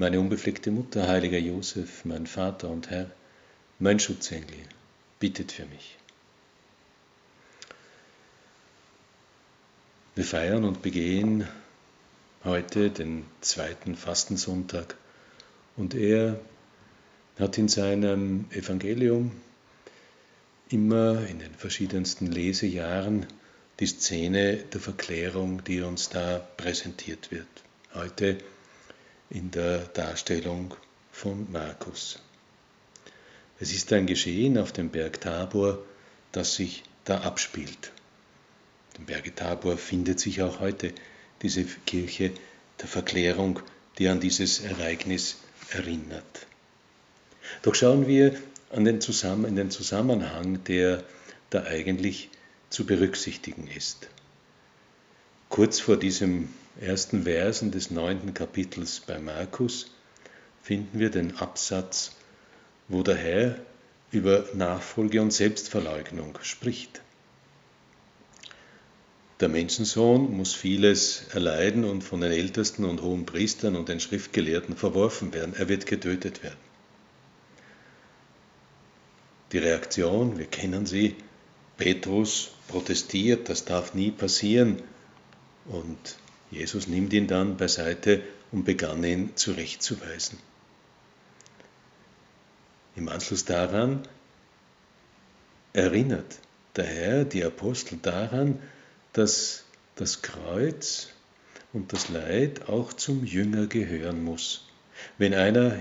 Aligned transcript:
meine 0.00 0.18
unbefleckte 0.18 0.70
Mutter, 0.70 1.06
heiliger 1.08 1.36
Josef, 1.36 2.06
mein 2.06 2.26
Vater 2.26 2.70
und 2.70 2.88
Herr, 2.88 3.10
mein 3.78 4.00
Schutzengel, 4.00 4.56
bittet 5.18 5.52
für 5.52 5.66
mich. 5.66 5.98
Wir 10.14 10.24
feiern 10.24 10.64
und 10.64 10.80
begehen 10.80 11.46
heute 12.44 12.88
den 12.88 13.26
zweiten 13.42 13.94
Fastensonntag 13.94 14.96
und 15.76 15.94
er 15.94 16.40
hat 17.38 17.58
in 17.58 17.68
seinem 17.68 18.46
Evangelium 18.52 19.32
immer 20.70 21.26
in 21.26 21.40
den 21.40 21.52
verschiedensten 21.52 22.26
Lesejahren 22.26 23.26
die 23.80 23.86
Szene 23.86 24.56
der 24.56 24.80
Verklärung, 24.80 25.62
die 25.62 25.82
uns 25.82 26.08
da 26.08 26.38
präsentiert 26.56 27.30
wird. 27.30 27.48
Heute 27.92 28.38
in 29.30 29.50
der 29.50 29.78
Darstellung 29.78 30.74
von 31.12 31.50
Markus. 31.50 32.18
Es 33.60 33.72
ist 33.72 33.92
ein 33.92 34.06
Geschehen 34.06 34.58
auf 34.58 34.72
dem 34.72 34.90
Berg 34.90 35.20
Tabor, 35.20 35.78
das 36.32 36.56
sich 36.56 36.82
da 37.04 37.20
abspielt. 37.20 37.92
Dem 38.96 39.06
Berge 39.06 39.34
Tabor 39.34 39.76
findet 39.78 40.20
sich 40.20 40.42
auch 40.42 40.60
heute 40.60 40.92
diese 41.42 41.64
Kirche 41.64 42.32
der 42.80 42.88
Verklärung, 42.88 43.60
die 43.98 44.08
an 44.08 44.20
dieses 44.20 44.60
Ereignis 44.60 45.36
erinnert. 45.70 46.46
Doch 47.62 47.74
schauen 47.74 48.06
wir 48.06 48.34
an 48.70 48.84
den 48.84 49.00
Zusammen 49.00 49.44
in 49.44 49.56
den 49.56 49.70
Zusammenhang, 49.70 50.62
der 50.64 51.04
da 51.50 51.64
eigentlich 51.64 52.30
zu 52.68 52.86
berücksichtigen 52.86 53.68
ist. 53.68 54.08
Kurz 55.48 55.80
vor 55.80 55.96
diesem 55.96 56.48
ersten 56.80 57.24
Versen 57.24 57.70
des 57.70 57.90
neunten 57.90 58.34
Kapitels 58.34 59.00
bei 59.00 59.18
Markus 59.18 59.90
finden 60.62 60.98
wir 60.98 61.10
den 61.10 61.36
Absatz, 61.36 62.12
wo 62.88 63.02
der 63.02 63.16
Herr 63.16 63.56
über 64.10 64.46
Nachfolge 64.54 65.22
und 65.22 65.32
Selbstverleugnung 65.32 66.38
spricht. 66.42 67.00
Der 69.40 69.48
Menschensohn 69.48 70.36
muss 70.36 70.54
vieles 70.54 71.24
erleiden 71.32 71.84
und 71.84 72.02
von 72.02 72.20
den 72.20 72.32
Ältesten 72.32 72.84
und 72.84 73.00
hohen 73.00 73.24
Priestern 73.24 73.74
und 73.74 73.88
den 73.88 74.00
Schriftgelehrten 74.00 74.76
verworfen 74.76 75.32
werden. 75.32 75.54
Er 75.56 75.68
wird 75.68 75.86
getötet 75.86 76.42
werden. 76.42 76.58
Die 79.52 79.58
Reaktion, 79.58 80.38
wir 80.38 80.46
kennen 80.46 80.84
sie, 80.84 81.16
Petrus 81.78 82.50
protestiert, 82.68 83.48
das 83.48 83.64
darf 83.64 83.94
nie 83.94 84.10
passieren. 84.10 84.82
Und 85.64 86.16
Jesus 86.50 86.88
nimmt 86.88 87.12
ihn 87.12 87.26
dann 87.26 87.56
beiseite 87.56 88.22
und 88.50 88.64
begann 88.64 89.04
ihn 89.04 89.36
zurechtzuweisen. 89.36 90.38
Im 92.96 93.08
Anschluss 93.08 93.44
daran 93.44 94.02
erinnert 95.72 96.38
der 96.76 96.84
Herr 96.84 97.24
die 97.24 97.44
Apostel 97.44 97.98
daran, 98.02 98.58
dass 99.12 99.64
das 99.94 100.22
Kreuz 100.22 101.08
und 101.72 101.92
das 101.92 102.08
Leid 102.08 102.68
auch 102.68 102.92
zum 102.92 103.24
Jünger 103.24 103.66
gehören 103.66 104.24
muss. 104.24 104.66
Wenn 105.18 105.34
einer 105.34 105.78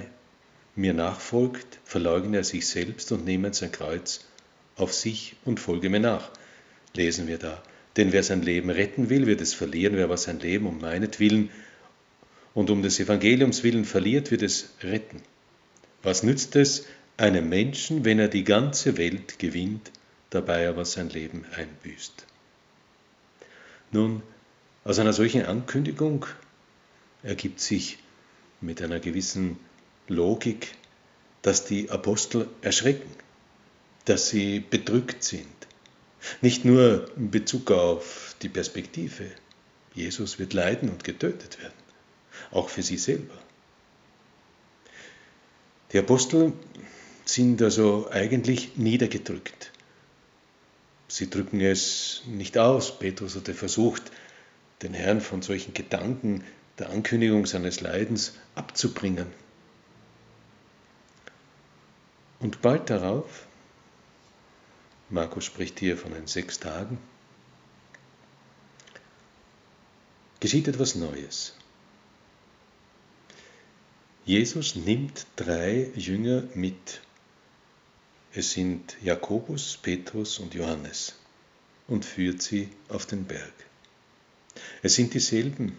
mir 0.76 0.94
nachfolgt, 0.94 1.80
verleugne 1.84 2.38
er 2.38 2.44
sich 2.44 2.68
selbst 2.68 3.12
und 3.12 3.26
nehme 3.26 3.54
sein 3.54 3.72
Kreuz 3.72 4.22
auf 4.76 4.94
sich 4.94 5.36
und 5.46 5.60
folge 5.60 5.90
mir 5.90 6.00
nach. 6.00 6.30
Lesen 6.94 7.28
wir 7.28 7.38
da. 7.38 7.62
Denn 8.00 8.14
wer 8.14 8.24
sein 8.24 8.42
Leben 8.42 8.70
retten 8.70 9.10
will, 9.10 9.28
wird 9.28 9.42
es 9.42 9.54
verlieren. 9.54 9.98
Wer 9.98 10.06
aber 10.06 10.16
sein 10.16 10.40
Leben 10.40 10.68
um 10.68 10.80
meinetwillen 10.80 11.50
und 12.54 12.70
um 12.70 12.82
des 12.82 12.98
Evangeliums 12.98 13.62
willen 13.64 13.84
verliert, 13.84 14.32
wird 14.32 14.42
es 14.42 14.70
retten. 14.82 15.22
Was 16.02 16.24
nützt 16.24 16.56
es 16.56 16.86
einem 17.18 17.50
Menschen, 17.50 18.06
wenn 18.06 18.18
er 18.18 18.30
die 18.30 18.46
ganze 18.46 18.98
Welt 18.98 19.38
gewinnt, 19.38 19.92
dabei 20.30 20.70
aber 20.70 20.86
sein 20.86 21.10
Leben 21.10 21.44
einbüßt? 21.54 22.26
Nun, 23.92 24.24
aus 24.86 24.98
einer 24.98 25.12
solchen 25.12 25.46
Ankündigung 25.46 26.26
ergibt 27.22 27.60
sich 27.60 27.98
mit 28.62 28.82
einer 28.82 29.02
gewissen 29.02 29.60
Logik, 30.08 30.70
dass 31.42 31.66
die 31.66 31.90
Apostel 31.90 32.48
erschrecken, 32.62 33.12
dass 34.06 34.30
sie 34.30 34.62
bedrückt 34.62 35.22
sind, 35.22 35.48
nicht 36.42 36.66
nur 36.66 37.10
in 37.18 37.32
Bezug 37.32 37.72
auf 37.72 38.36
die 38.42 38.50
Perspektive. 38.50 39.26
Jesus 39.94 40.40
wird 40.40 40.54
leiden 40.54 40.90
und 40.90 41.04
getötet 41.04 41.62
werden, 41.62 41.74
auch 42.52 42.70
für 42.70 42.84
sie 42.84 42.98
selber. 42.98 43.34
Die 45.92 46.00
Apostel 46.00 46.54
sind 47.26 47.62
also 47.62 48.10
eigentlich 48.12 48.78
niedergedrückt. 48.78 49.72
Sie 51.08 51.30
drücken 51.30 51.60
es 51.60 52.22
nicht 52.28 52.58
aus. 52.58 53.00
Petrus 53.00 53.36
hatte 53.36 53.56
versucht, 53.56 54.12
den 54.84 54.94
Herrn 54.94 55.22
von 55.22 55.42
solchen 55.42 55.74
Gedanken 55.74 56.44
der 56.78 56.92
Ankündigung 56.92 57.46
seines 57.46 57.82
Leidens 57.82 58.34
abzubringen. 58.56 59.26
Und 62.40 62.62
bald 62.62 62.90
darauf 62.90 63.48
Markus 65.10 65.46
spricht 65.46 65.80
hier 65.80 65.98
von 65.98 66.14
den 66.14 66.28
sechs 66.28 66.60
Tagen. 66.60 67.00
Geschieht 70.40 70.68
etwas 70.68 70.96
Neues. 70.96 71.56
Jesus 74.26 74.76
nimmt 74.76 75.26
drei 75.36 75.92
Jünger 75.96 76.44
mit. 76.54 77.02
Es 78.34 78.52
sind 78.52 78.96
Jakobus, 79.02 79.80
Petrus 79.82 80.38
und 80.38 80.54
Johannes 80.54 81.16
und 81.88 82.06
führt 82.06 82.44
sie 82.44 82.70
auf 82.90 83.08
den 83.08 83.26
Berg. 83.26 83.54
Es 84.84 84.94
sind 84.94 85.16
dieselben, 85.16 85.76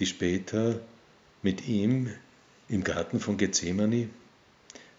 die 0.00 0.06
später 0.06 0.80
mit 1.42 1.68
ihm 1.68 2.12
im 2.68 2.82
Garten 2.82 3.20
von 3.20 3.36
Gethsemane 3.36 4.08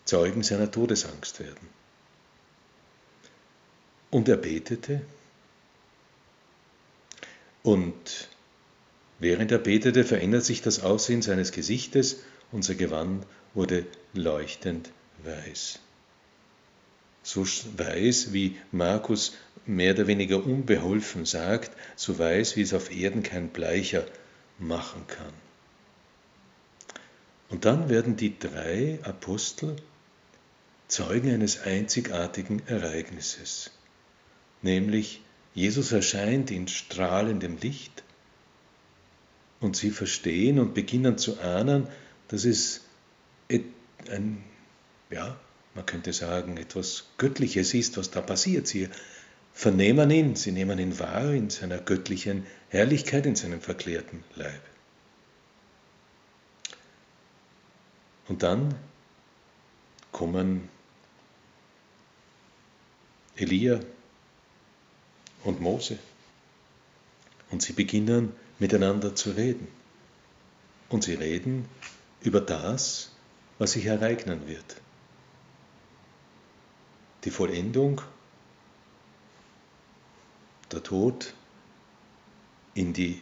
Zeugen 0.05 0.43
seiner 0.43 0.71
Todesangst 0.71 1.39
werden. 1.39 1.67
Und 4.15 4.29
er 4.29 4.37
betete. 4.37 5.01
Und 7.63 8.29
während 9.19 9.51
er 9.51 9.57
betete, 9.57 10.05
verändert 10.05 10.45
sich 10.45 10.61
das 10.61 10.79
Aussehen 10.79 11.21
seines 11.21 11.51
Gesichtes 11.51 12.23
und 12.53 12.63
sein 12.63 12.77
Gewand 12.77 13.25
wurde 13.53 13.85
leuchtend 14.13 14.89
weiß. 15.25 15.79
So 17.23 17.45
weiß, 17.75 18.31
wie 18.31 18.55
Markus 18.71 19.33
mehr 19.65 19.93
oder 19.93 20.07
weniger 20.07 20.45
unbeholfen 20.45 21.25
sagt, 21.25 21.71
so 21.97 22.17
weiß, 22.17 22.55
wie 22.55 22.61
es 22.61 22.73
auf 22.73 22.95
Erden 22.95 23.21
kein 23.21 23.49
Bleicher 23.49 24.05
machen 24.59 25.05
kann. 25.07 25.33
Und 27.49 27.65
dann 27.65 27.89
werden 27.89 28.15
die 28.15 28.39
drei 28.39 28.97
Apostel 29.03 29.75
Zeugen 30.87 31.33
eines 31.33 31.63
einzigartigen 31.63 32.65
Ereignisses 32.65 33.71
nämlich 34.65 35.21
Jesus 35.53 35.93
erscheint 35.93 36.51
in 36.51 36.67
strahlendem 36.67 37.57
Licht 37.57 38.03
und 39.61 39.77
sie 39.77 39.91
verstehen 39.91 40.59
und 40.59 40.73
beginnen 40.73 41.17
zu 41.17 41.39
ahnen, 41.39 41.87
dass 42.27 42.43
es 42.43 42.81
ein, 44.09 44.43
ja, 45.09 45.37
man 45.73 45.85
könnte 45.85 46.11
sagen, 46.11 46.57
etwas 46.57 47.05
Göttliches 47.17 47.73
ist, 47.73 47.97
was 47.97 48.11
da 48.11 48.21
passiert. 48.21 48.67
Sie 48.67 48.89
vernehmen 49.53 50.11
ihn, 50.11 50.35
sie 50.35 50.51
nehmen 50.51 50.77
ihn 50.79 50.99
wahr 50.99 51.31
in 51.31 51.49
seiner 51.49 51.77
göttlichen 51.77 52.45
Herrlichkeit, 52.69 53.25
in 53.25 53.35
seinem 53.35 53.61
verklärten 53.61 54.23
Leib. 54.35 54.61
Und 58.27 58.43
dann 58.43 58.75
kommen 60.11 60.69
Elia 63.35 63.79
und 65.45 65.61
Mose. 65.61 65.97
Und 67.51 67.61
sie 67.61 67.73
beginnen 67.73 68.33
miteinander 68.59 69.15
zu 69.15 69.31
reden. 69.31 69.67
Und 70.89 71.03
sie 71.03 71.13
reden 71.13 71.65
über 72.21 72.41
das, 72.41 73.11
was 73.57 73.73
sich 73.73 73.85
ereignen 73.85 74.47
wird. 74.47 74.81
Die 77.23 77.31
Vollendung, 77.31 78.01
der 80.71 80.83
Tod, 80.83 81.33
in 82.73 82.93
die, 82.93 83.21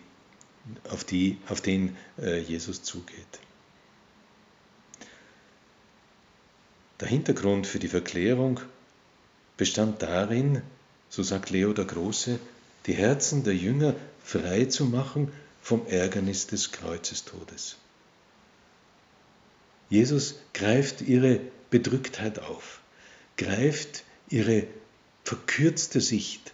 auf, 0.90 1.04
die, 1.04 1.38
auf 1.48 1.62
den 1.62 1.96
äh, 2.18 2.40
Jesus 2.40 2.84
zugeht. 2.84 3.40
Der 7.00 7.08
Hintergrund 7.08 7.68
für 7.68 7.80
die 7.80 7.88
Verklärung 7.88 8.60
bestand 9.58 10.02
darin, 10.02 10.62
so 11.14 11.22
sagt 11.22 11.52
Leo 11.52 11.74
der 11.74 11.86
Große, 11.86 12.40
die 12.88 12.94
Herzen 12.94 13.44
der 13.44 13.54
Jünger 13.54 13.94
frei 14.24 14.66
zu 14.66 14.86
machen 14.86 15.32
vom 15.62 15.86
Ärgernis 15.86 16.48
des 16.48 16.72
Kreuzestodes. 16.72 17.76
Jesus 19.92 20.40
greift 20.56 21.02
ihre 21.02 21.40
Bedrücktheit 21.70 22.40
auf, 22.40 22.80
greift 23.38 24.06
ihre 24.28 24.66
verkürzte 25.24 26.02
Sicht 26.02 26.52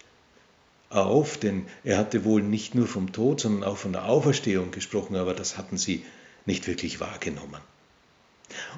auf, 0.90 1.38
denn 1.38 1.64
er 1.82 1.96
hatte 1.96 2.26
wohl 2.26 2.42
nicht 2.42 2.74
nur 2.74 2.86
vom 2.86 3.12
Tod, 3.12 3.40
sondern 3.40 3.64
auch 3.64 3.78
von 3.78 3.92
der 3.92 4.04
Auferstehung 4.10 4.72
gesprochen, 4.72 5.16
aber 5.16 5.32
das 5.32 5.56
hatten 5.56 5.78
sie 5.78 6.04
nicht 6.44 6.66
wirklich 6.66 7.00
wahrgenommen. 7.00 7.62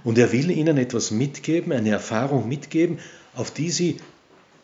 Und 0.05 0.17
er 0.17 0.31
will 0.31 0.49
ihnen 0.53 0.79
etwas 0.79 1.11
mitgeben, 1.11 1.73
eine 1.73 1.91
Erfahrung 1.91 2.47
mitgeben, 2.47 3.01
auf 3.35 3.51
die 3.51 3.73
sie, 3.73 3.99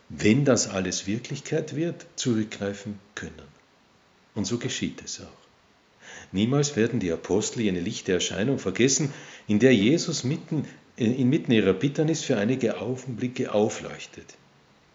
wenn 0.08 0.44
das 0.44 0.69
alles 0.69 1.06
Wirklichkeit 1.06 1.76
wird, 1.76 2.06
zurückgreifen 2.16 2.99
können. 3.14 3.34
Und 4.34 4.46
so 4.46 4.58
geschieht 4.58 5.02
es 5.05 5.20
auch. 5.20 5.49
Niemals 6.32 6.76
werden 6.76 7.00
die 7.00 7.12
Apostel 7.12 7.62
jene 7.62 7.81
lichte 7.81 8.12
Erscheinung 8.12 8.58
vergessen, 8.58 9.12
in 9.46 9.58
der 9.58 9.75
Jesus 9.75 10.25
mitten, 10.25 10.66
inmitten 10.96 11.52
ihrer 11.52 11.72
Bitternis 11.72 12.22
für 12.22 12.37
einige 12.37 12.81
Augenblicke 12.81 13.52
aufleuchtet. 13.52 14.34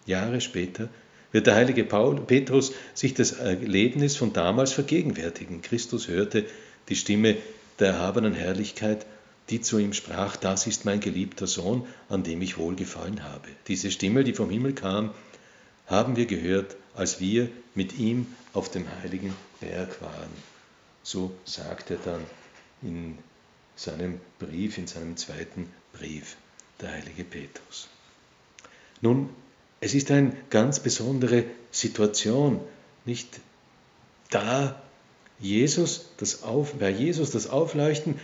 Jahre 0.05 0.41
später 0.41 0.89
wird 1.31 1.47
der 1.47 1.55
heilige 1.55 1.83
Paul, 1.83 2.19
Petrus 2.21 2.73
sich 2.93 3.13
das 3.13 3.33
Erlebnis 3.33 4.15
von 4.15 4.33
damals 4.33 4.73
vergegenwärtigen. 4.73 5.61
Christus 5.61 6.07
hörte 6.07 6.45
die 6.89 6.95
Stimme 6.95 7.37
der 7.79 7.93
erhabenen 7.93 8.33
Herrlichkeit, 8.33 9.05
die 9.49 9.61
zu 9.61 9.77
ihm 9.77 9.93
sprach, 9.93 10.35
das 10.35 10.67
ist 10.67 10.85
mein 10.85 10.99
geliebter 10.99 11.47
Sohn, 11.47 11.85
an 12.09 12.23
dem 12.23 12.41
ich 12.41 12.57
wohlgefallen 12.57 13.23
habe. 13.23 13.49
Diese 13.67 13.91
Stimme, 13.91 14.23
die 14.23 14.33
vom 14.33 14.49
Himmel 14.49 14.73
kam, 14.73 15.11
haben 15.87 16.15
wir 16.15 16.25
gehört, 16.25 16.75
als 16.95 17.19
wir 17.19 17.49
mit 17.75 17.97
ihm 17.97 18.27
auf 18.53 18.71
dem 18.71 18.85
heiligen 19.01 19.33
Berg 19.59 20.01
waren. 20.01 20.29
So 21.03 21.33
sagt 21.43 21.91
er 21.91 21.97
dann 21.97 22.21
in 22.81 23.17
seinem 23.75 24.19
Brief, 24.39 24.77
in 24.77 24.87
seinem 24.87 25.17
zweiten 25.17 25.69
Brief, 25.91 26.37
der 26.79 26.91
heilige 26.91 27.23
Petrus. 27.23 27.87
Nun, 29.01 29.29
es 29.81 29.93
ist 29.93 30.11
eine 30.11 30.33
ganz 30.49 30.79
besondere 30.79 31.43
Situation, 31.71 32.61
nicht 33.05 33.41
da 34.29 34.81
Jesus 35.39 36.09
das 36.17 36.43
Auf, 36.43 36.73
bei 36.75 36.89
Jesus 36.89 37.31
das 37.31 37.47
Aufleuchten 37.47 38.19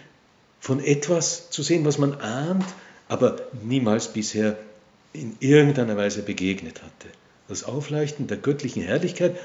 von 0.60 0.84
etwas 0.84 1.50
zu 1.50 1.64
sehen, 1.64 1.86
was 1.86 1.98
man 1.98 2.16
ahnt, 2.16 2.66
aber 3.08 3.38
niemals 3.64 4.14
bisher 4.14 4.58
in 5.14 5.36
irgendeiner 5.40 5.98
Weise 5.98 6.22
begegnet 6.22 6.84
hatte. 6.84 7.08
Das 7.48 7.64
Aufleuchten 7.64 8.28
der 8.28 8.38
göttlichen 8.38 8.84
Herrlichkeit, 8.84 9.38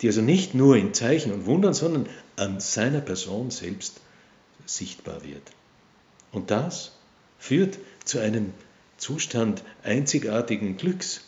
die 0.00 0.08
also 0.08 0.20
nicht 0.20 0.54
nur 0.54 0.76
in 0.76 0.94
Zeichen 0.94 1.32
und 1.32 1.46
Wundern, 1.46 1.74
sondern 1.74 2.08
an 2.36 2.60
seiner 2.60 3.00
Person 3.00 3.50
selbst 3.50 4.00
sichtbar 4.66 5.22
wird. 5.24 5.42
Und 6.32 6.50
das 6.50 6.92
führt 7.38 7.78
zu 8.04 8.18
einem 8.18 8.52
Zustand 8.96 9.62
einzigartigen 9.82 10.76
Glücks. 10.76 11.22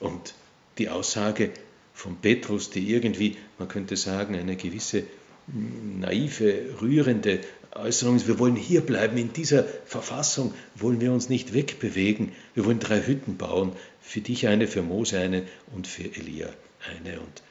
Und 0.00 0.34
die 0.78 0.88
Aussage 0.88 1.50
von 1.92 2.16
Petrus, 2.16 2.70
die 2.70 2.92
irgendwie, 2.92 3.36
man 3.58 3.68
könnte 3.68 3.96
sagen, 3.96 4.36
eine 4.36 4.56
gewisse 4.56 5.04
naive, 5.52 6.80
rührende 6.80 7.40
Äußerung 7.72 8.16
ist, 8.16 8.28
wir 8.28 8.38
wollen 8.38 8.56
hier 8.56 8.80
bleiben, 8.80 9.16
in 9.16 9.32
dieser 9.32 9.64
Verfassung 9.64 10.54
wollen 10.74 11.00
wir 11.00 11.12
uns 11.12 11.28
nicht 11.28 11.54
wegbewegen, 11.54 12.32
wir 12.54 12.64
wollen 12.64 12.80
drei 12.80 13.00
Hütten 13.06 13.36
bauen, 13.36 13.72
für 14.00 14.20
dich 14.20 14.46
eine, 14.48 14.66
für 14.66 14.82
Mose 14.82 15.18
eine 15.18 15.46
und 15.74 15.86
für 15.86 16.04
Elia 16.04 16.48
eine. 16.90 17.20
Und 17.20 17.42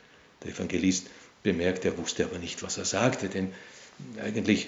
der 0.44 0.52
Evangelist 0.52 1.08
bemerkt, 1.44 1.86
er 1.86 1.98
wusste 1.98 2.26
aber 2.26 2.40
nicht, 2.40 2.64
was 2.64 2.78
er 2.78 2.86
sagte, 2.86 3.30
denn 3.30 3.52
eigentlich 4.22 4.68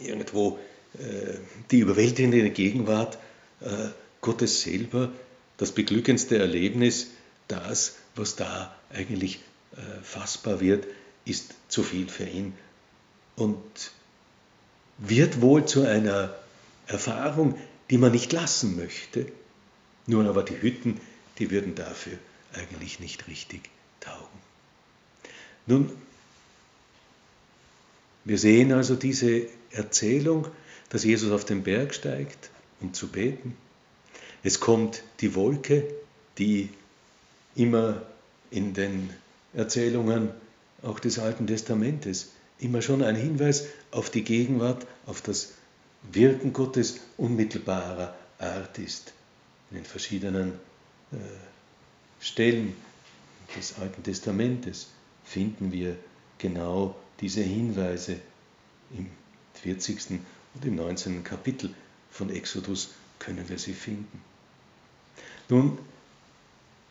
irgendwo 0.00 0.58
äh, 0.98 1.38
die 1.70 1.78
überwältigende 1.78 2.50
Gegenwart 2.50 3.18
äh, 3.60 3.88
Gottes 4.20 4.62
selber, 4.62 5.12
das 5.56 5.72
beglückendste 5.72 6.38
Erlebnis, 6.38 7.08
das, 7.48 7.96
was 8.16 8.36
da 8.36 8.74
eigentlich 8.92 9.40
äh, 9.76 10.02
fassbar 10.02 10.60
wird, 10.60 10.86
ist 11.24 11.54
zu 11.68 11.82
viel 11.82 12.08
für 12.08 12.24
ihn 12.24 12.54
und 13.36 13.62
wird 14.98 15.40
wohl 15.40 15.64
zu 15.66 15.82
einer 15.82 16.34
Erfahrung, 16.86 17.58
die 17.90 17.98
man 17.98 18.12
nicht 18.12 18.32
lassen 18.32 18.76
möchte. 18.76 19.26
Nun 20.06 20.26
aber 20.26 20.42
die 20.42 20.60
Hütten, 20.60 21.00
die 21.38 21.50
würden 21.50 21.74
dafür 21.74 22.18
eigentlich 22.52 23.00
nicht 23.00 23.26
richtig 23.26 23.62
taugen. 24.00 24.38
Nun, 25.66 25.90
wir 28.24 28.38
sehen 28.38 28.72
also 28.72 28.94
diese 28.94 29.46
Erzählung, 29.70 30.46
dass 30.90 31.04
Jesus 31.04 31.32
auf 31.32 31.44
den 31.44 31.62
Berg 31.62 31.94
steigt, 31.94 32.50
um 32.80 32.94
zu 32.94 33.08
beten. 33.08 33.56
Es 34.42 34.60
kommt 34.60 35.02
die 35.20 35.34
Wolke, 35.34 35.86
die 36.38 36.68
immer 37.54 38.02
in 38.50 38.74
den 38.74 39.10
Erzählungen 39.54 40.30
auch 40.84 41.00
des 41.00 41.18
Alten 41.18 41.46
Testamentes 41.46 42.30
immer 42.58 42.82
schon 42.82 43.02
ein 43.02 43.16
Hinweis 43.16 43.66
auf 43.90 44.10
die 44.10 44.22
Gegenwart, 44.22 44.86
auf 45.06 45.22
das 45.22 45.52
Wirken 46.12 46.52
Gottes 46.52 47.00
unmittelbarer 47.16 48.14
Art 48.38 48.78
ist. 48.78 49.12
In 49.70 49.78
den 49.78 49.86
verschiedenen 49.86 50.52
äh, 51.12 51.16
Stellen 52.20 52.74
des 53.56 53.78
Alten 53.78 54.02
Testamentes 54.02 54.88
finden 55.24 55.72
wir 55.72 55.96
genau 56.38 56.94
diese 57.20 57.42
Hinweise 57.42 58.16
im 58.96 59.06
40. 59.62 60.20
und 60.54 60.64
im 60.64 60.76
19. 60.76 61.24
Kapitel 61.24 61.70
von 62.10 62.30
Exodus 62.30 62.90
können 63.18 63.48
wir 63.48 63.58
sie 63.58 63.72
finden. 63.72 64.20
Nun, 65.48 65.78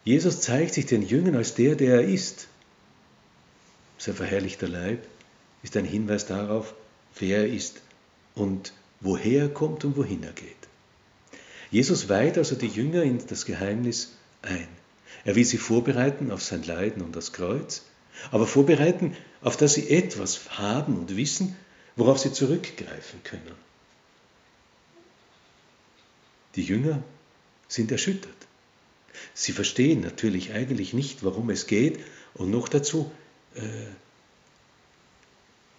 Jesus 0.03 0.41
zeigt 0.41 0.73
sich 0.73 0.85
den 0.85 1.01
Jüngern 1.01 1.35
als 1.35 1.55
der, 1.55 1.75
der 1.75 1.95
er 1.95 2.07
ist. 2.07 2.47
Sein 4.03 4.15
verherrlichter 4.15 4.67
Leib 4.67 5.07
ist 5.61 5.77
ein 5.77 5.85
Hinweis 5.85 6.25
darauf, 6.25 6.73
wer 7.19 7.37
er 7.37 7.47
ist 7.47 7.79
und 8.35 8.73
woher 8.99 9.43
er 9.43 9.47
kommt 9.47 9.85
und 9.85 9.95
wohin 9.95 10.23
er 10.23 10.33
geht. 10.33 10.57
Jesus 11.71 12.09
weiht 12.09 12.37
also 12.37 12.57
die 12.57 12.67
Jünger 12.67 13.03
in 13.03 13.25
das 13.25 13.45
Geheimnis 13.45 14.11
ein. 14.41 14.67
Er 15.23 15.35
will 15.35 15.45
sie 15.45 15.57
vorbereiten 15.57 16.31
auf 16.31 16.43
sein 16.43 16.63
Leiden 16.63 17.01
und 17.01 17.15
das 17.15 17.31
Kreuz, 17.31 17.83
aber 18.29 18.45
vorbereiten, 18.45 19.15
auf 19.39 19.55
dass 19.55 19.75
sie 19.75 19.89
etwas 19.89 20.49
haben 20.57 20.97
und 20.97 21.15
wissen, 21.15 21.55
worauf 21.95 22.19
sie 22.19 22.33
zurückgreifen 22.33 23.23
können. 23.23 23.55
Die 26.57 26.63
Jünger 26.63 27.01
sind 27.69 27.89
erschüttert. 27.89 28.35
Sie 29.33 29.53
verstehen 29.53 30.01
natürlich 30.01 30.51
eigentlich 30.51 30.91
nicht, 30.91 31.23
warum 31.23 31.49
es 31.49 31.67
geht 31.67 32.01
und 32.33 32.51
noch 32.51 32.67
dazu 32.67 33.09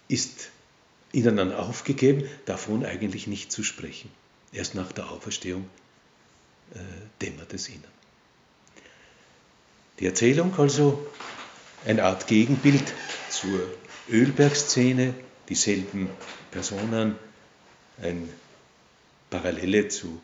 ist 0.07 0.49
ihnen 1.11 1.37
dann 1.37 1.53
aufgegeben, 1.53 2.29
davon 2.45 2.85
eigentlich 2.85 3.27
nicht 3.27 3.51
zu 3.51 3.63
sprechen. 3.63 4.11
Erst 4.51 4.75
nach 4.75 4.91
der 4.91 5.09
Auferstehung 5.09 5.67
äh, 6.73 6.79
dämmert 7.21 7.53
es 7.53 7.69
ihnen. 7.69 7.83
Die 9.99 10.05
Erzählung 10.05 10.53
also 10.57 11.05
eine 11.85 12.03
Art 12.03 12.27
Gegenbild 12.27 12.83
zur 13.29 13.59
Ölbergszene, 14.09 15.13
dieselben 15.47 16.09
Personen, 16.51 17.15
eine 18.01 18.27
Parallele 19.29 19.87
zu 19.87 20.21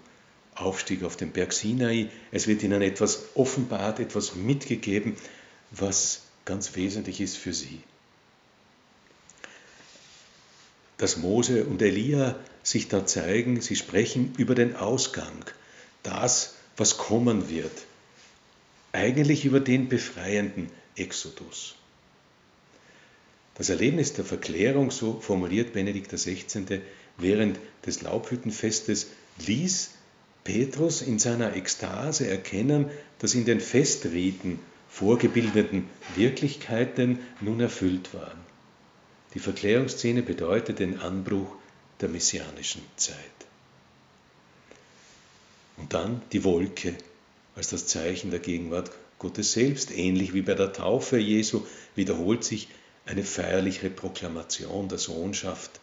Aufstieg 0.56 1.04
auf 1.04 1.16
den 1.16 1.32
Berg 1.32 1.54
Sinai. 1.54 2.10
Es 2.32 2.48
wird 2.48 2.64
ihnen 2.64 2.82
etwas 2.82 3.24
offenbart, 3.36 4.00
etwas 4.00 4.36
mitgegeben, 4.36 5.16
was 5.72 6.24
ganz 6.46 6.76
wesentlich 6.76 7.22
ist 7.22 7.38
für 7.38 7.54
sie. 7.54 7.82
Dass 10.98 11.18
Mose 11.18 11.66
und 11.66 11.82
Elia 11.82 12.40
sich 12.64 12.88
da 12.88 13.06
zeigen, 13.06 13.62
sie 13.62 13.76
sprechen 13.76 14.34
über 14.38 14.56
den 14.56 14.76
Ausgang, 14.76 15.46
das, 16.04 16.56
was 16.78 16.98
kommen 16.98 17.50
wird, 17.50 17.72
eigentlich 18.92 19.46
über 19.46 19.60
den 19.60 19.90
befreienden 19.90 20.70
Exodus. 20.96 21.76
Das 23.56 23.70
Erlebnis 23.70 24.14
der 24.14 24.26
Verklärung, 24.26 24.92
so 24.92 25.20
formuliert 25.20 25.74
Benedikt 25.74 26.12
XVI., 26.12 26.82
während 27.18 27.60
des 27.86 28.02
Laubhüttenfestes 28.02 29.08
ließ 29.46 29.92
Petrus 30.44 31.02
in 31.02 31.20
seiner 31.20 31.56
Ekstase 31.56 32.28
erkennen, 32.28 32.90
dass 33.20 33.36
in 33.36 33.46
den 33.46 33.60
Festriten 33.60 34.60
vorgebildeten 34.92 35.90
Wirklichkeiten 36.16 37.20
nun 37.40 37.60
erfüllt 37.62 38.14
waren. 38.14 38.40
Die 39.34 39.40
Verklärungsszene 39.40 40.22
bedeutet 40.22 40.80
den 40.80 41.00
Anbruch 41.00 41.56
der 42.02 42.10
messianischen 42.10 42.82
Zeit. 42.98 43.16
Und 45.78 45.94
dann 45.94 46.22
die 46.34 46.44
Wolke 46.44 46.96
als 47.56 47.70
das 47.70 47.88
Zeichen 47.88 48.32
der 48.32 48.42
Gegenwart 48.42 48.92
Gottes 49.18 49.54
selbst. 49.54 49.92
Ähnlich 49.92 50.34
wie 50.34 50.42
bei 50.42 50.56
der 50.56 50.74
Taufe 50.74 51.18
Jesu 51.18 51.66
wiederholt 51.96 52.44
sich 52.44 52.68
eine 53.06 53.24
feierliche 53.24 53.90
Proklamation 53.90 54.90
der 54.90 54.98
Sohnschaft. 54.98 55.80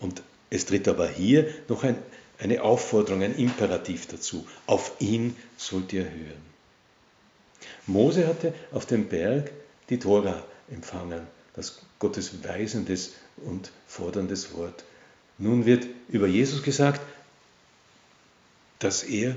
Und 0.00 0.22
es 0.50 0.64
tritt 0.66 0.88
aber 0.88 1.08
hier 1.08 1.48
noch 1.68 1.84
ein, 1.84 1.96
eine 2.38 2.62
Aufforderung, 2.62 3.22
ein 3.22 3.36
Imperativ 3.36 4.06
dazu. 4.06 4.46
Auf 4.66 4.92
ihn 5.00 5.36
sollt 5.56 5.92
ihr 5.92 6.04
hören. 6.04 6.51
Mose 7.86 8.26
hatte 8.26 8.54
auf 8.70 8.86
dem 8.86 9.08
Berg 9.08 9.50
die 9.90 9.98
Tora 9.98 10.42
empfangen, 10.70 11.26
das 11.54 11.80
Gottes 11.98 12.44
weisendes 12.44 13.12
und 13.36 13.70
forderndes 13.86 14.54
Wort. 14.54 14.84
Nun 15.38 15.66
wird 15.66 15.86
über 16.08 16.26
Jesus 16.26 16.62
gesagt, 16.62 17.00
dass 18.78 19.02
er 19.02 19.36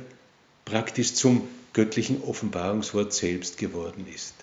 praktisch 0.66 1.14
zum 1.14 1.48
göttlichen 1.74 2.24
Offenbarungswort 2.24 3.14
selbst 3.14 3.58
geworden 3.58 4.08
ist. 4.14 4.34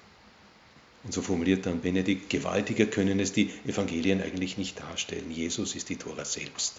Und 1.04 1.12
so 1.12 1.22
formuliert 1.22 1.66
dann 1.66 1.80
Benedikt, 1.80 2.30
gewaltiger 2.30 2.86
können 2.86 3.18
es 3.18 3.32
die 3.32 3.50
Evangelien 3.66 4.22
eigentlich 4.22 4.56
nicht 4.58 4.78
darstellen. 4.78 5.30
Jesus 5.30 5.74
ist 5.74 5.88
die 5.88 5.96
Tora 5.96 6.24
selbst. 6.24 6.74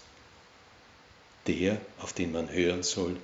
Der, 1.48 1.78
auf 2.00 2.14
den 2.14 2.32
man 2.32 2.50
hören 2.50 2.84
soll, 2.84 3.18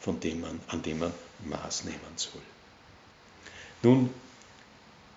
von 0.00 0.20
dem 0.20 0.42
man, 0.42 0.60
an 0.66 0.82
dem 0.82 0.98
man 0.98 1.12
Maß 1.46 1.84
nehmen 1.84 1.98
soll. 2.16 2.42
Nun, 3.82 4.10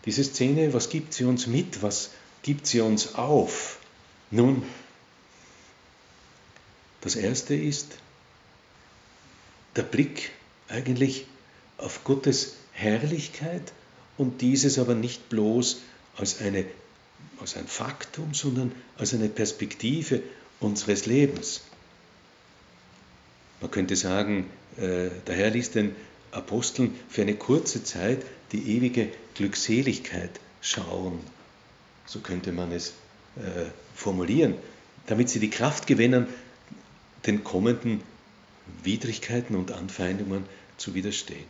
diese 0.05 0.23
Szene, 0.23 0.73
was 0.73 0.89
gibt 0.89 1.13
sie 1.13 1.25
uns 1.25 1.47
mit? 1.47 1.81
Was 1.81 2.11
gibt 2.43 2.67
sie 2.67 2.81
uns 2.81 3.15
auf? 3.15 3.79
Nun, 4.31 4.63
das 7.01 7.15
erste 7.15 7.55
ist 7.55 7.97
der 9.75 9.83
Blick 9.83 10.31
eigentlich 10.67 11.27
auf 11.77 12.03
Gottes 12.03 12.55
Herrlichkeit 12.71 13.73
und 14.17 14.41
dieses 14.41 14.79
aber 14.79 14.95
nicht 14.95 15.29
bloß 15.29 15.81
als, 16.17 16.41
eine, 16.41 16.65
als 17.39 17.57
ein 17.57 17.67
Faktum, 17.67 18.33
sondern 18.33 18.71
als 18.97 19.13
eine 19.13 19.29
Perspektive 19.29 20.23
unseres 20.59 21.05
Lebens. 21.05 21.61
Man 23.61 23.71
könnte 23.71 23.95
sagen, 23.95 24.49
äh, 24.77 25.09
der 25.27 25.35
Herr 25.35 25.49
ließ 25.49 25.71
den 25.71 25.95
Aposteln 26.31 26.95
für 27.09 27.21
eine 27.21 27.35
kurze 27.35 27.83
Zeit 27.83 28.23
die 28.55 28.77
ewige 28.77 29.09
Glückseligkeit 29.35 30.31
schauen. 30.61 31.19
So 32.05 32.19
könnte 32.19 32.51
man 32.51 32.71
es 32.71 32.93
äh, 33.35 33.65
formulieren, 33.95 34.55
damit 35.07 35.29
sie 35.29 35.39
die 35.39 35.49
Kraft 35.49 35.87
gewinnen, 35.87 36.27
den 37.25 37.43
kommenden 37.43 38.01
Widrigkeiten 38.83 39.55
und 39.55 39.71
Anfeindungen 39.71 40.45
zu 40.77 40.93
widerstehen. 40.93 41.45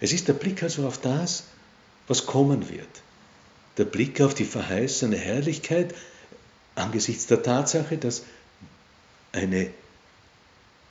Es 0.00 0.12
ist 0.12 0.28
der 0.28 0.34
Blick 0.34 0.62
also 0.62 0.86
auf 0.86 1.00
das, 1.00 1.44
was 2.06 2.26
kommen 2.26 2.68
wird. 2.68 2.88
Der 3.76 3.84
Blick 3.84 4.20
auf 4.20 4.34
die 4.34 4.44
verheißene 4.44 5.16
Herrlichkeit 5.16 5.94
angesichts 6.74 7.26
der 7.26 7.42
Tatsache, 7.42 7.98
dass 7.98 8.22
eine 9.32 9.70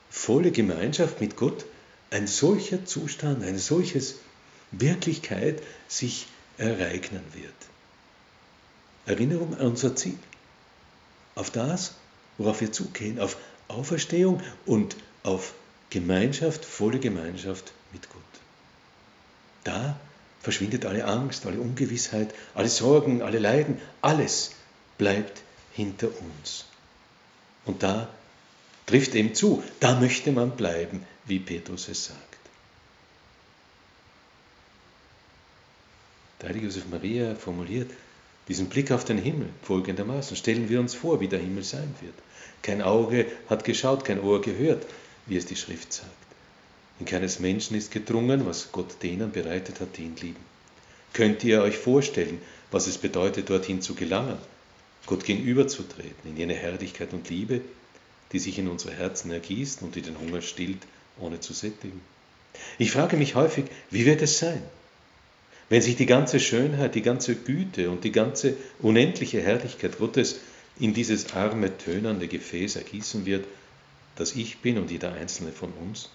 volle 0.10 0.52
Gemeinschaft 0.52 1.22
mit 1.22 1.36
Gott, 1.38 1.66
ein 2.12 2.28
solcher 2.28 2.86
Zustand, 2.86 3.44
eine 3.44 3.60
solche 3.60 4.02
Wirklichkeit 4.74 5.62
sich 5.88 6.28
ereignen 6.58 7.24
wird. 7.34 7.54
Erinnerung 9.06 9.56
an 9.56 9.68
unser 9.68 9.96
Ziel, 9.96 10.18
auf 11.36 11.50
das, 11.50 11.96
worauf 12.38 12.62
wir 12.62 12.72
zugehen, 12.72 13.20
auf 13.20 13.38
Auferstehung 13.68 14.42
und 14.66 14.96
auf 15.24 15.54
Gemeinschaft, 15.90 16.66
volle 16.66 17.00
Gemeinschaft 17.00 17.74
mit 17.92 18.10
Gott. 18.10 18.22
Da 19.64 20.00
verschwindet 20.42 20.86
alle 20.86 21.06
Angst, 21.06 21.46
alle 21.46 21.60
Ungewissheit, 21.60 22.34
alle 22.54 22.70
Sorgen, 22.70 23.22
alle 23.22 23.40
Leiden, 23.40 23.80
alles 24.02 24.52
bleibt 24.98 25.42
hinter 25.74 26.08
uns. 26.08 26.66
Und 27.66 27.84
da 27.84 28.10
trifft 28.86 29.16
eben 29.16 29.34
zu, 29.34 29.64
da 29.80 30.00
möchte 30.00 30.32
man 30.32 30.52
bleiben, 30.52 31.06
wie 31.26 31.40
Petrus 31.40 31.88
es 31.88 32.06
sagt. 32.06 32.33
Der 36.42 36.50
heilige 36.50 36.68
Josef 36.68 36.86
Maria 36.90 37.36
formuliert 37.36 37.92
diesen 38.48 38.68
Blick 38.68 38.92
auf 38.92 39.06
den 39.06 39.18
Himmel 39.18 39.50
folgendermaßen. 39.62 40.36
Stellen 40.36 40.70
wir 40.70 40.80
uns 40.80 40.94
vor, 40.94 41.20
wie 41.20 41.28
der 41.28 41.40
Himmel 41.40 41.64
sein 41.64 41.94
wird. 42.02 42.16
Kein 42.62 42.82
Auge 42.82 43.26
hat 43.50 43.64
geschaut, 43.64 44.06
kein 44.06 44.22
Ohr 44.22 44.42
gehört, 44.42 44.86
wie 45.26 45.38
es 45.38 45.46
die 45.46 45.56
Schrift 45.56 45.94
sagt. 45.94 46.10
In 47.00 47.06
keines 47.06 47.40
Menschen 47.40 47.76
ist 47.76 47.92
gedrungen, 47.92 48.46
was 48.46 48.72
Gott 48.72 49.02
denen 49.02 49.32
bereitet 49.32 49.80
hat, 49.80 49.98
die 49.98 50.04
ihn 50.04 50.16
lieben. 50.16 50.44
Könnt 51.14 51.44
ihr 51.44 51.62
euch 51.62 51.78
vorstellen, 51.78 52.40
was 52.72 52.88
es 52.88 52.98
bedeutet, 52.98 53.50
dorthin 53.50 53.82
zu 53.82 53.94
gelangen, 53.94 54.38
Gott 55.06 55.26
gegenüberzutreten, 55.26 56.30
in 56.30 56.38
jene 56.38 56.54
Herrlichkeit 56.54 57.14
und 57.14 57.30
Liebe, 57.30 57.62
die 58.32 58.40
sich 58.40 58.58
in 58.58 58.68
unsere 58.68 58.94
Herzen 58.94 59.32
ergießt 59.32 59.82
und 59.82 59.96
die 59.96 60.02
den 60.02 60.20
Hunger 60.20 60.42
stillt, 60.42 60.80
ohne 61.20 61.40
zu 61.40 61.54
sättigen? 61.54 62.02
Ich 62.78 62.92
frage 62.92 63.18
mich 63.18 63.36
häufig, 63.36 63.66
wie 63.92 64.06
wird 64.06 64.22
es 64.22 64.40
sein, 64.40 64.62
wenn 65.74 65.82
sich 65.82 65.96
die 65.96 66.06
ganze 66.06 66.40
Schönheit, 66.40 66.94
die 66.94 67.02
ganze 67.02 67.34
Güte 67.34 67.90
und 67.90 68.04
die 68.04 68.12
ganze 68.12 68.56
unendliche 68.78 69.42
Herrlichkeit 69.42 69.98
Gottes 69.98 70.40
in 70.80 70.94
dieses 70.94 71.34
arme, 71.34 71.76
tönernde 71.76 72.28
Gefäß 72.28 72.76
ergießen 72.76 73.26
wird, 73.26 73.48
das 74.16 74.36
ich 74.36 74.60
bin 74.60 74.78
und 74.78 74.92
jeder 74.92 75.14
einzelne 75.14 75.52
von 75.52 75.72
uns? 75.72 76.12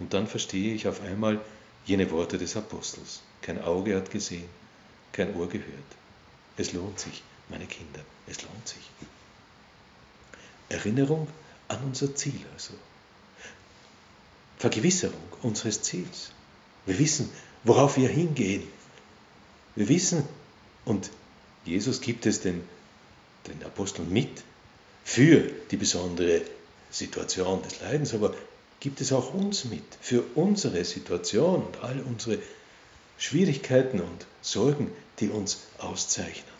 Und 0.00 0.14
dann 0.14 0.26
verstehe 0.26 0.74
ich 0.74 0.88
auf 0.88 1.00
einmal 1.00 1.40
jene 1.86 2.10
Worte 2.10 2.38
des 2.38 2.56
Apostels. 2.56 3.22
Kein 3.40 3.62
Auge 3.62 3.94
hat 3.94 4.10
gesehen, 4.10 4.48
kein 5.12 5.32
Ohr 5.36 5.48
gehört. 5.48 5.92
Es 6.56 6.72
lohnt 6.72 6.98
sich, 6.98 7.22
meine 7.50 7.66
Kinder, 7.66 8.00
es 8.26 8.42
lohnt 8.42 8.66
sich. 8.66 8.90
Erinnerung 10.70 11.28
an 11.68 11.78
unser 11.84 12.16
Ziel 12.16 12.40
also. 12.52 12.74
Vergewisserung 14.58 15.22
unseres 15.42 15.82
Ziels. 15.82 16.32
Wir 16.84 16.98
wissen, 16.98 17.30
worauf 17.64 17.96
wir 17.96 18.08
hingehen. 18.08 18.62
Wir 19.74 19.88
wissen, 19.88 20.24
und 20.84 21.10
Jesus 21.64 22.00
gibt 22.00 22.26
es 22.26 22.40
den, 22.40 22.62
den 23.46 23.62
Aposteln 23.64 24.12
mit, 24.12 24.42
für 25.04 25.50
die 25.70 25.76
besondere 25.76 26.42
Situation 26.90 27.62
des 27.62 27.80
Leidens, 27.80 28.14
aber 28.14 28.34
gibt 28.80 29.00
es 29.00 29.12
auch 29.12 29.32
uns 29.32 29.64
mit, 29.64 29.84
für 30.00 30.24
unsere 30.34 30.84
Situation 30.84 31.62
und 31.62 31.82
all 31.82 32.00
unsere 32.00 32.38
Schwierigkeiten 33.18 34.00
und 34.00 34.26
Sorgen, 34.40 34.90
die 35.20 35.28
uns 35.28 35.60
auszeichnen. 35.78 36.52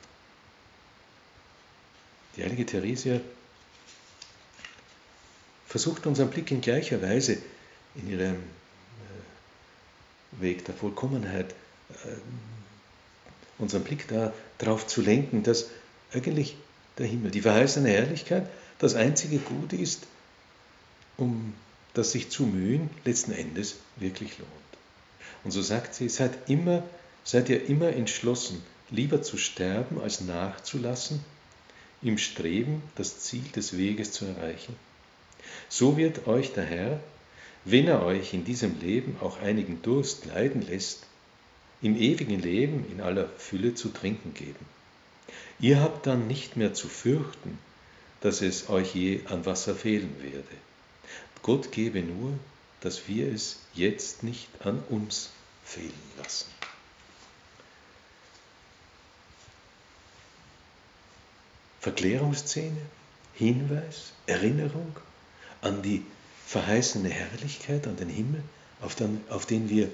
Die 2.37 2.45
heilige 2.45 2.65
Theresia 2.65 3.21
versucht 5.67 6.07
unseren 6.07 6.31
Blick 6.31 6.51
in 6.51 6.61
gleicher 6.61 7.03
Weise 7.03 7.39
in 7.95 8.11
ihrem 8.11 8.43
Weg 10.41 10.65
der 10.65 10.75
Vollkommenheit, 10.75 11.55
äh, 11.91 12.09
unseren 13.59 13.85
Blick 13.85 14.07
darauf 14.59 14.87
zu 14.87 15.03
lenken, 15.03 15.43
dass 15.43 15.71
eigentlich 16.13 16.57
der 16.99 17.07
Himmel, 17.07 17.31
die 17.31 17.43
verheißene 17.43 17.89
Herrlichkeit, 17.89 18.49
das 18.79 18.95
einzige 18.95 19.39
Gute 19.39 19.77
ist, 19.77 20.07
um 21.17 21.55
das 21.95 22.13
sich 22.13 22.31
zu 22.31 22.45
mühen 22.45 22.91
letzten 23.05 23.33
Endes 23.33 23.77
wirklich 23.97 24.39
lohnt. 24.39 24.51
Und 25.45 25.51
so 25.51 25.63
sagt 25.63 25.95
sie, 25.95 26.09
seid 26.09 26.49
immer, 26.49 26.83
seid 27.25 27.49
ihr 27.49 27.67
immer 27.67 27.89
entschlossen, 27.89 28.63
lieber 28.91 29.23
zu 29.23 29.37
sterben, 29.37 30.01
als 30.01 30.21
nachzulassen, 30.21 31.25
im 32.03 32.19
Streben, 32.19 32.83
das 32.97 33.21
Ziel 33.21 33.45
des 33.55 33.77
Weges 33.77 34.13
zu 34.13 34.25
erreichen. 34.25 34.75
So 35.69 35.97
wird 35.97 36.27
euch 36.27 36.53
der 36.53 36.65
Herr, 36.65 37.01
wenn 37.65 37.87
er 37.87 38.03
euch 38.05 38.35
in 38.35 38.45
diesem 38.45 38.81
Leben 38.81 39.17
auch 39.21 39.41
einigen 39.41 39.83
Durst 39.83 40.27
leiden 40.27 40.63
lässt, 40.63 41.07
im 41.81 41.97
ewigen 41.97 42.41
Leben 42.41 42.85
in 42.91 43.01
aller 43.01 43.29
Fülle 43.39 43.75
zu 43.75 43.89
trinken 43.89 44.35
geben. 44.35 44.67
Ihr 45.61 45.81
habt 45.81 46.07
dann 46.07 46.27
nicht 46.27 46.57
mehr 46.57 46.75
zu 46.75 46.89
fürchten, 46.89 47.59
dass 48.21 48.43
es 48.43 48.69
euch 48.69 48.95
je 48.95 49.21
an 49.27 49.47
Wasser 49.47 49.75
fehlen 49.75 50.15
werde. 50.21 50.45
Gott 51.43 51.73
gebe 51.73 52.01
nur, 52.01 52.39
dass 52.81 53.09
wir 53.09 53.33
es 53.33 53.61
jetzt 53.75 54.23
nicht 54.23 54.49
an 54.65 54.83
uns 54.89 55.31
fehlen 55.65 55.93
lassen. 56.19 56.51
Verklärungsszene, 61.81 62.81
Hinweis, 63.35 64.13
Erinnerung 64.27 64.95
an 65.63 65.83
die 65.83 66.05
verheißene 66.53 67.09
Herrlichkeit, 67.09 67.87
an 67.87 67.97
den 67.97 68.11
Himmel, 68.11 68.43
auf 68.83 68.95
den, 68.95 69.23
auf 69.31 69.47
den 69.47 69.71
wir 69.71 69.89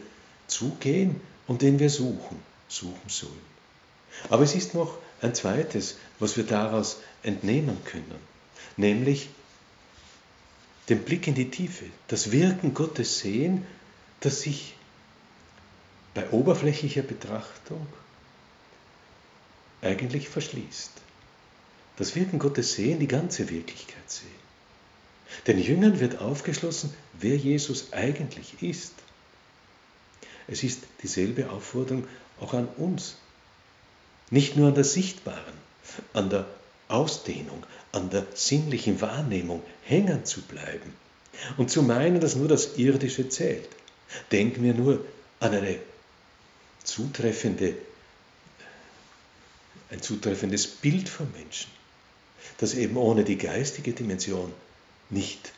zugehen 0.48 1.20
und 1.46 1.62
den 1.62 1.78
wir 1.78 1.88
suchen, 1.88 2.42
suchen 2.66 3.08
sollen. 3.08 3.48
Aber 4.28 4.42
es 4.42 4.56
ist 4.56 4.74
noch 4.74 4.98
ein 5.22 5.36
zweites, 5.36 5.98
was 6.18 6.36
wir 6.36 6.42
daraus 6.42 6.98
entnehmen 7.22 7.78
können, 7.84 8.18
nämlich 8.76 9.28
den 10.88 11.04
Blick 11.04 11.28
in 11.28 11.36
die 11.36 11.48
Tiefe, 11.48 11.84
das 12.08 12.32
Wirken 12.32 12.74
Gottes 12.74 13.20
sehen, 13.20 13.64
das 14.18 14.40
sich 14.40 14.74
bei 16.12 16.28
oberflächlicher 16.30 17.02
Betrachtung 17.02 17.86
eigentlich 19.80 20.28
verschließt. 20.28 20.90
Das 21.98 22.16
Wirken 22.16 22.40
Gottes 22.40 22.72
sehen, 22.72 22.98
die 22.98 23.06
ganze 23.06 23.48
Wirklichkeit 23.48 24.10
sehen. 24.10 24.38
Den 25.47 25.58
Jüngern 25.58 26.00
wird 26.00 26.20
aufgeschlossen, 26.20 26.92
wer 27.20 27.37
Jesus 27.37 27.92
eigentlich 27.92 28.62
ist. 28.62 28.94
Es 30.47 30.62
ist 30.62 30.80
dieselbe 31.02 31.50
Aufforderung 31.50 32.06
auch 32.40 32.54
an 32.54 32.68
uns. 32.76 33.16
Nicht 34.30 34.56
nur 34.56 34.68
an 34.68 34.75
der 34.75 34.85
sichtbaren, 34.85 35.54
an 36.12 36.30
der 36.30 36.47
Ausdehnung, 36.88 37.64
an 37.92 38.11
der 38.11 38.26
sinnlichen 38.35 39.00
Wahrnehmung 39.00 39.62
hängen 39.85 40.25
zu 40.25 40.42
bleiben 40.42 40.94
und 41.56 41.70
zu 41.70 41.82
meinen, 41.82 42.20
dass 42.20 42.37
nur 42.37 42.49
das 42.49 42.76
Irdische 42.76 43.28
zählt. 43.28 43.68
Denken 44.32 44.62
wir 44.62 44.75
nur 44.75 45.04
an 45.40 45.54
eine 45.54 45.78
zutreffende, 46.82 47.75
ein 49.90 50.00
zutreffendes 50.00 50.66
Bild 50.66 51.08
von 51.08 51.30
Menschen, 51.32 51.70
das 52.58 52.75
eben 52.75 52.97
ohne 52.97 53.25
die 53.25 53.37
geistige 53.37 53.92
Dimension 53.92 54.52
nicht, 55.10 55.52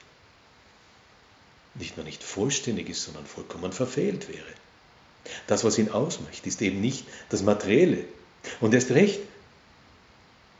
nicht 1.75 1.97
nur 1.97 2.04
nicht 2.04 2.23
vollständig 2.23 2.88
ist, 2.88 3.04
sondern 3.04 3.26
vollkommen 3.26 3.73
verfehlt 3.73 4.28
wäre. 4.28 4.52
Das, 5.47 5.64
was 5.64 5.78
ihn 5.78 5.90
ausmacht, 5.90 6.47
ist 6.47 6.62
eben 6.62 6.80
nicht 6.80 7.07
das 7.28 7.42
Materielle. 7.42 8.04
Und 8.61 8.75
erst 8.75 8.90
recht, 8.90 9.21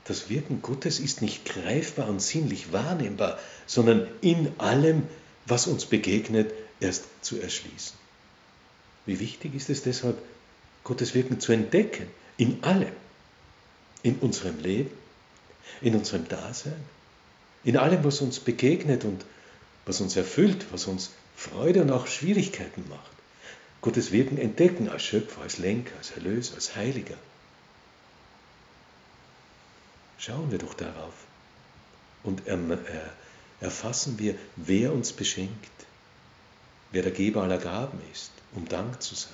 das 0.04 0.28
Wirken 0.28 0.61
Gottes 0.62 0.99
ist 0.99 1.23
nicht 1.23 1.44
greifbar 1.44 2.09
und 2.09 2.20
sinnlich 2.20 2.73
wahrnehmbar, 2.73 3.38
sondern 3.66 4.09
in 4.20 4.52
allem, 4.59 5.04
was 5.47 5.66
uns 5.66 5.87
begegnet, 5.87 6.52
erst 6.80 7.04
zu 7.23 7.40
erschließen. 7.40 7.97
Wie 9.06 9.20
wichtig 9.20 9.54
ist 9.54 9.70
es 9.70 9.82
deshalb, 9.82 10.18
Gottes 10.85 11.14
Wirken 11.14 11.40
zu 11.40 11.52
entdecken, 11.52 12.09
in 12.37 12.64
allem, 12.64 12.92
in 14.02 14.16
unserem 14.16 14.59
Leben, 14.61 14.90
in 15.82 15.94
unserem 15.94 16.26
Dasein, 16.26 16.82
in 17.64 17.76
allem, 17.76 18.05
was 18.05 18.21
uns 18.21 18.40
begegnet 18.40 19.05
und 19.05 19.25
was 19.87 20.00
uns 20.00 20.17
erfüllt, 20.17 20.67
was 20.73 20.87
uns 20.87 21.11
Freude 21.37 21.83
und 21.83 21.90
auch 21.90 22.07
Schwierigkeiten 22.07 22.85
macht. 22.88 23.11
Gottes 23.83 24.12
Wirken 24.12 24.38
entdecken 24.38 24.88
als 24.88 25.02
Schöpfer, 25.02 25.40
als 25.43 25.59
Lenker, 25.59 25.97
als 25.97 26.11
Erlöser, 26.11 26.55
als 26.55 26.76
Heiliger. 26.76 27.17
Schauen 30.19 30.50
wir 30.50 30.59
doch 30.59 30.75
darauf 30.75 31.14
und 32.23 32.43
erfassen 33.61 34.19
wir, 34.19 34.35
wer 34.57 34.93
uns 34.93 35.14
beschenkt, 35.14 35.71
wer 36.93 37.02
der 37.02 37.12
Geber 37.12 37.43
aller 37.43 37.57
Gaben 37.57 37.99
ist, 38.12 38.31
um 38.55 38.69
Dank 38.69 39.00
zu 39.02 39.14
sein. 39.14 39.33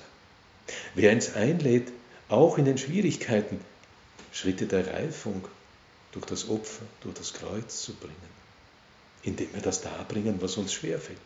Wer 0.95 1.11
uns 1.11 1.33
einlädt, 1.33 1.91
auch 2.29 2.57
in 2.57 2.63
den 2.63 2.77
Schwierigkeiten 2.77 3.59
Schritte 4.31 4.65
der 4.65 4.87
Reifung 4.87 5.45
durch 6.11 6.25
das 6.25 6.49
Opfer, 6.49 6.83
durch 7.01 7.15
das 7.15 7.33
Kreuz 7.33 7.81
zu 7.81 7.93
bringen, 7.93 8.15
indem 9.23 9.53
wir 9.53 9.61
das 9.61 9.81
darbringen, 9.81 10.41
was 10.41 10.57
uns 10.57 10.73
schwerfällt. 10.73 11.19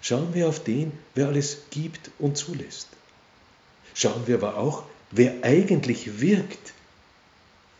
Schauen 0.00 0.34
wir 0.34 0.48
auf 0.48 0.62
den, 0.62 0.92
wer 1.14 1.26
alles 1.28 1.58
gibt 1.70 2.10
und 2.18 2.36
zulässt. 2.36 2.88
Schauen 3.94 4.26
wir 4.26 4.36
aber 4.36 4.56
auch, 4.56 4.84
wer 5.10 5.42
eigentlich 5.42 6.20
wirkt 6.20 6.72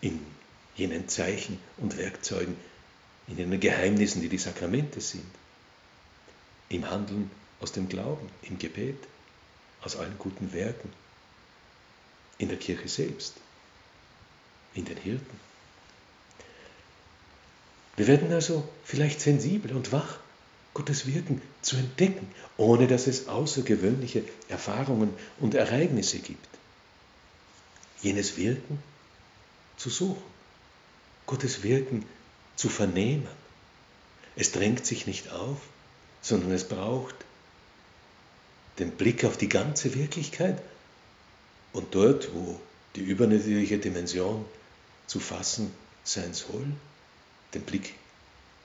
in 0.01 0.25
jenen 0.75 1.09
Zeichen 1.09 1.59
und 1.77 1.97
Werkzeugen, 1.97 2.57
in 3.27 3.37
den 3.37 3.61
Geheimnissen, 3.61 4.23
die 4.23 4.29
die 4.29 4.39
Sakramente 4.39 5.01
sind. 5.01 5.27
Im 6.69 6.89
Handeln 6.91 7.31
aus 7.61 7.73
dem 7.73 7.89
Glauben, 7.89 8.29
im 8.43 8.59
Gebet, 8.59 8.99
aus 9.83 9.97
allen 9.97 10.19
guten 10.19 10.53
Werken, 10.53 10.93
in 12.39 12.49
der 12.49 12.59
Kirche 12.59 12.89
selbst, 12.89 13.35
in 14.75 14.85
den 14.85 14.97
Hirten. 14.97 15.41
Wir 17.99 18.07
werden 18.07 18.33
also 18.33 18.63
vielleicht 18.85 19.21
sensibel 19.21 19.75
und 19.75 19.91
wach 19.91 20.21
Gottes 20.73 21.07
Wirken 21.09 21.43
zu 21.63 21.77
entdecken, 21.77 22.29
ohne 22.57 22.87
dass 22.87 23.09
es 23.09 23.27
außergewöhnliche 23.27 24.23
Erfahrungen 24.49 25.13
und 25.41 25.57
Ereignisse 25.57 26.21
gibt. 26.21 26.49
Jenes 28.01 28.37
Wirken 28.37 28.79
zu 29.77 29.91
suchen, 29.91 30.23
Gottes 31.27 31.65
Wirken 31.65 32.05
zu 32.55 32.69
vernehmen. 32.69 33.27
Es 34.37 34.53
drängt 34.53 34.87
sich 34.87 35.09
nicht 35.09 35.33
auf, 35.33 35.59
sondern 36.23 36.53
es 36.53 36.69
braucht 36.69 37.17
den 38.79 38.93
Blick 38.93 39.25
auf 39.25 39.37
die 39.37 39.49
ganze 39.49 39.97
Wirklichkeit 39.97 40.63
und 41.73 41.97
dort, 41.97 42.33
wo 42.33 42.61
die 42.95 43.01
übernatürliche 43.01 43.79
Dimension 43.79 44.45
zu 45.09 45.19
fassen 45.19 45.73
sein 46.05 46.33
soll, 46.33 46.65
den 47.55 47.63
Blick 47.63 47.95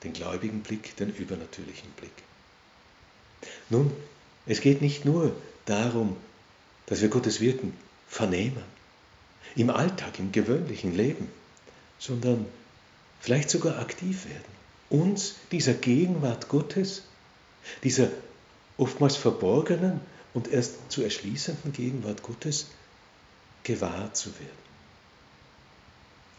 den 0.04 0.12
gläubigen 0.12 0.60
Blick, 0.60 0.96
den 0.96 1.12
übernatürlichen 1.12 1.90
Blick. 1.92 2.12
Nun, 3.70 3.90
es 4.46 4.60
geht 4.60 4.82
nicht 4.82 5.04
nur 5.04 5.34
darum, 5.64 6.16
dass 6.86 7.00
wir 7.00 7.08
Gottes 7.08 7.40
Wirken 7.40 7.74
vernehmen, 8.06 8.62
im 9.56 9.70
Alltag, 9.70 10.18
im 10.18 10.32
gewöhnlichen 10.32 10.94
Leben, 10.94 11.28
sondern 11.98 12.46
vielleicht 13.20 13.50
sogar 13.50 13.78
aktiv 13.78 14.26
werden, 14.26 14.44
uns 14.90 15.36
dieser 15.50 15.74
Gegenwart 15.74 16.48
Gottes, 16.48 17.02
dieser 17.82 18.08
oftmals 18.76 19.16
verborgenen 19.16 20.00
und 20.34 20.48
erst 20.48 20.90
zu 20.90 21.02
erschließenden 21.02 21.72
Gegenwart 21.72 22.22
Gottes 22.22 22.66
gewahr 23.62 24.12
zu 24.12 24.30
werden. 24.34 24.64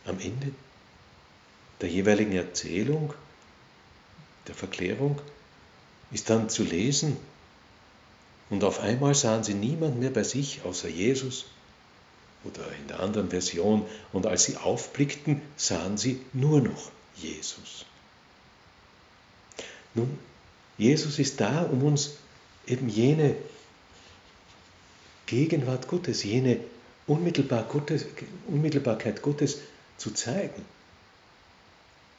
Am 0.05 0.19
Ende 0.19 0.51
der 1.81 1.89
jeweiligen 1.89 2.33
Erzählung 2.33 3.13
der 4.47 4.55
Verklärung 4.55 5.19
ist 6.11 6.29
dann 6.29 6.49
zu 6.49 6.63
lesen, 6.63 7.17
und 8.49 8.63
auf 8.63 8.79
einmal 8.79 9.15
sahen 9.15 9.43
sie 9.43 9.55
niemand 9.55 9.99
mehr 9.99 10.11
bei 10.11 10.23
sich 10.23 10.61
außer 10.63 10.87
Jesus. 10.87 11.45
Oder 12.43 12.61
in 12.79 12.87
der 12.87 12.99
anderen 12.99 13.29
Version, 13.29 13.85
und 14.13 14.27
als 14.27 14.43
sie 14.43 14.57
aufblickten, 14.57 15.41
sahen 15.57 15.97
sie 15.97 16.21
nur 16.31 16.61
noch 16.61 16.91
Jesus. 17.15 17.85
Nun, 19.95 20.19
Jesus 20.77 21.17
ist 21.17 21.41
da, 21.41 21.63
um 21.63 21.81
uns 21.83 22.17
eben 22.67 22.87
jene 22.87 23.35
Gegenwart 25.25 25.87
Gottes, 25.87 26.23
jene 26.23 26.59
Unmittelbar 27.07 27.63
Gottes, 27.63 28.05
Unmittelbarkeit 28.47 29.21
Gottes 29.21 29.59
zu 29.97 30.11
zeigen. 30.11 30.65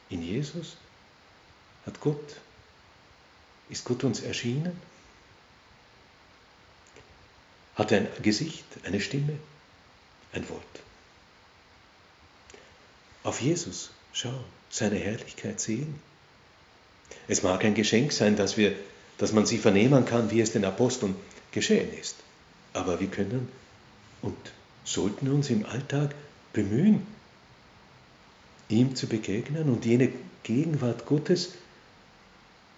In 0.09 0.21
Jesus 0.21 0.77
hat 1.85 1.99
Gott, 1.99 2.35
ist 3.69 3.85
Gott 3.85 4.03
uns 4.03 4.21
erschienen? 4.21 4.79
Hat 7.75 7.91
er 7.91 7.99
ein 7.99 8.07
Gesicht, 8.21 8.65
eine 8.83 9.01
Stimme, 9.01 9.37
ein 10.33 10.47
Wort? 10.49 10.63
Auf 13.23 13.41
Jesus 13.41 13.91
schauen, 14.13 14.43
seine 14.69 14.97
Herrlichkeit 14.97 15.59
sehen. 15.59 15.99
Es 17.27 17.43
mag 17.43 17.63
ein 17.65 17.75
Geschenk 17.75 18.13
sein, 18.13 18.35
dass, 18.35 18.57
wir, 18.57 18.73
dass 19.17 19.33
man 19.33 19.45
sie 19.45 19.57
vernehmen 19.57 20.05
kann, 20.05 20.31
wie 20.31 20.41
es 20.41 20.53
den 20.53 20.65
Aposteln 20.65 21.15
geschehen 21.51 21.93
ist. 21.93 22.15
Aber 22.73 22.99
wir 22.99 23.07
können 23.07 23.51
und 24.21 24.37
sollten 24.85 25.29
uns 25.29 25.49
im 25.49 25.65
Alltag 25.65 26.15
bemühen, 26.53 27.05
ihm 28.69 28.95
zu 28.95 29.07
begegnen 29.07 29.69
und 29.69 29.85
jene 29.85 30.11
Gegenwart 30.43 31.05
Gottes 31.05 31.53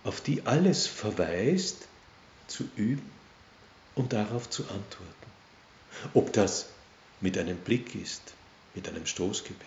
auf 0.03 0.21
die 0.21 0.45
alles 0.45 0.87
verweist, 0.87 1.87
zu 2.47 2.63
üben 2.75 3.09
und 3.95 4.13
darauf 4.13 4.49
zu 4.49 4.63
antworten. 4.63 5.13
Ob 6.13 6.31
das 6.33 6.67
mit 7.21 7.37
einem 7.37 7.57
Blick 7.57 7.95
ist, 7.95 8.21
mit 8.75 8.87
einem 8.87 9.05
Stoßgebet. 9.05 9.59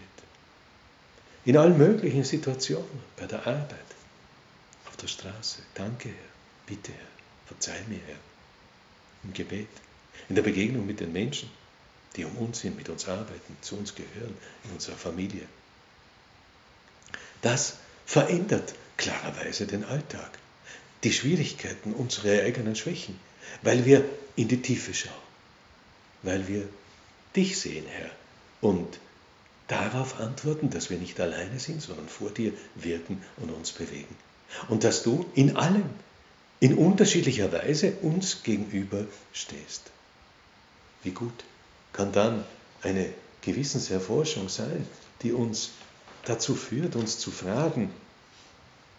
In 1.45 1.57
allen 1.57 1.77
möglichen 1.77 2.25
Situationen, 2.25 3.03
bei 3.17 3.27
der 3.27 3.47
Arbeit, 3.47 3.79
auf 4.87 4.97
der 4.97 5.09
Straße. 5.09 5.63
Danke, 5.75 6.09
Herr. 6.09 6.33
Bitte, 6.67 6.93
Herr. 6.93 7.09
Verzeih 7.47 7.83
mir, 7.89 8.01
Herr. 8.07 8.17
Im 9.25 9.33
Gebet, 9.33 9.69
in 10.29 10.35
der 10.35 10.43
Begegnung 10.43 10.87
mit 10.87 11.01
den 11.01 11.13
Menschen, 11.13 11.51
die 12.17 12.25
um 12.25 12.37
uns 12.37 12.61
sind, 12.61 12.77
mit 12.77 12.89
uns 12.89 13.09
arbeiten, 13.09 13.57
zu 13.61 13.77
uns 13.77 13.95
gehören, 13.95 14.37
in 14.65 14.71
unserer 14.73 14.97
Familie. 14.97 15.47
Das 17.42 17.74
verändert 18.07 18.74
klarerweise 18.96 19.66
den 19.66 19.85
Alltag, 19.85 20.38
die 21.05 21.12
Schwierigkeiten, 21.12 21.92
unsere 21.92 22.42
eigenen 22.42 22.76
Schwächen, 22.76 23.18
weil 23.62 23.85
wir 23.85 24.05
in 24.37 24.48
die 24.48 24.62
Tiefe 24.62 24.94
schauen, 24.94 25.12
weil 26.22 26.48
wir 26.48 26.68
dich 27.37 27.59
sehen, 27.59 27.85
Herr, 27.88 28.11
und 28.61 28.98
darauf 29.66 30.20
antworten, 30.20 30.70
dass 30.70 30.90
wir 30.90 30.98
nicht 30.98 31.18
alleine 31.20 31.59
sind, 31.59 31.83
sondern 31.83 32.09
vor 32.09 32.31
dir 32.31 32.52
wirken 32.74 33.22
und 33.38 33.50
uns 33.50 33.72
bewegen. 33.72 34.14
Und 34.68 34.85
dass 34.85 35.02
du 35.02 35.26
in 35.35 35.57
allem, 35.57 35.88
in 36.61 36.76
unterschiedlicher 36.76 37.52
Weise 37.52 37.92
uns 38.02 38.42
gegenüber 38.42 39.07
stehst. 39.33 39.90
Wie 41.02 41.11
gut 41.11 41.44
kann 41.92 42.12
dann 42.12 42.44
eine 42.83 43.12
Gewissenserforschung 43.40 44.48
sein, 44.48 44.87
die 45.22 45.33
uns 45.33 45.70
dazu 46.25 46.55
führt, 46.55 46.97
uns 46.97 47.19
zu 47.19 47.31
fragen, 47.31 47.93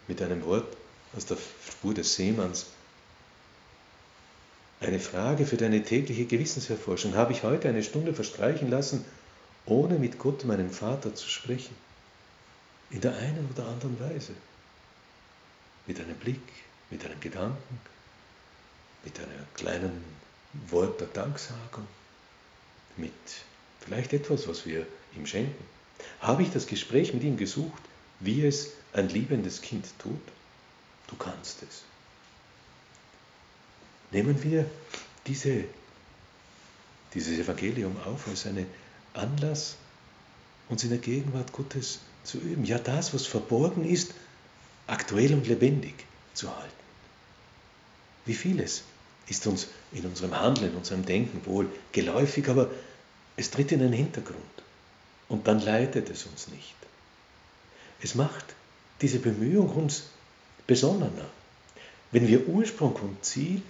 mit 0.07 0.21
einem 0.21 0.43
Wort 0.45 0.75
aus 1.15 1.25
der 1.25 1.37
Spur 1.67 1.93
des 1.93 2.15
Seemanns, 2.15 2.67
eine 4.81 4.99
Frage 4.99 5.45
für 5.45 5.55
deine 5.55 5.83
tägliche 5.83 6.25
Gewissenserforschung. 6.25 7.15
Habe 7.15 7.31
ich 7.31 7.43
heute 7.43 7.69
eine 7.69 7.83
Stunde 7.83 8.13
verstreichen 8.13 8.69
lassen, 8.69 9.05
ohne 9.65 9.97
mit 9.97 10.19
Gott, 10.19 10.43
meinem 10.43 10.69
Vater, 10.69 11.15
zu 11.15 11.29
sprechen? 11.29 11.75
In 12.89 12.99
der 12.99 13.15
einen 13.15 13.49
oder 13.53 13.65
anderen 13.67 13.97
Weise. 13.99 14.33
Mit 15.87 15.99
einem 16.01 16.15
Blick, 16.15 16.41
mit 16.89 17.05
einem 17.05 17.19
Gedanken, 17.21 17.79
mit 19.05 19.17
einem 19.19 19.45
kleinen 19.53 20.03
Wort 20.69 20.99
der 20.99 21.07
Danksagung, 21.07 21.87
mit 22.97 23.13
vielleicht 23.79 24.13
etwas, 24.13 24.47
was 24.47 24.65
wir 24.65 24.85
ihm 25.15 25.25
schenken. 25.25 25.63
Habe 26.19 26.43
ich 26.43 26.51
das 26.51 26.67
Gespräch 26.67 27.13
mit 27.13 27.23
ihm 27.23 27.37
gesucht, 27.37 27.81
wie 28.19 28.45
es 28.45 28.69
ein 28.93 29.09
liebendes 29.09 29.61
Kind 29.61 29.85
tut? 29.99 30.21
Du 31.07 31.15
kannst 31.15 31.63
es. 31.63 31.83
Nehmen 34.11 34.41
wir 34.43 34.65
diese, 35.27 35.65
dieses 37.13 37.39
Evangelium 37.39 37.97
auf 38.05 38.27
als 38.27 38.45
einen 38.45 38.67
Anlass, 39.13 39.75
uns 40.69 40.83
in 40.83 40.89
der 40.89 40.99
Gegenwart 40.99 41.51
Gottes 41.51 41.99
zu 42.23 42.37
üben. 42.37 42.63
Ja, 42.63 42.77
das, 42.77 43.13
was 43.13 43.25
verborgen 43.25 43.85
ist, 43.85 44.13
aktuell 44.87 45.33
und 45.33 45.47
lebendig 45.47 45.93
zu 46.33 46.55
halten. 46.55 46.71
Wie 48.25 48.33
vieles 48.33 48.83
ist 49.27 49.45
uns 49.47 49.67
in 49.91 50.05
unserem 50.05 50.39
Handeln, 50.39 50.71
in 50.71 50.77
unserem 50.77 51.05
Denken 51.05 51.45
wohl 51.45 51.67
geläufig, 51.91 52.47
aber 52.47 52.69
es 53.35 53.51
tritt 53.51 53.71
in 53.71 53.79
den 53.79 53.93
Hintergrund 53.93 54.37
und 55.29 55.47
dann 55.47 55.59
leitet 55.59 56.09
es 56.09 56.25
uns 56.25 56.47
nicht. 56.47 56.75
Es 58.01 58.15
macht 58.15 58.45
diese 59.01 59.19
Bemühung 59.19 59.69
uns 59.69 60.07
besonnener, 60.67 61.29
wenn 62.11 62.27
wir 62.27 62.47
Ursprung 62.47 62.93
und 62.93 63.23
Ziel 63.23 63.61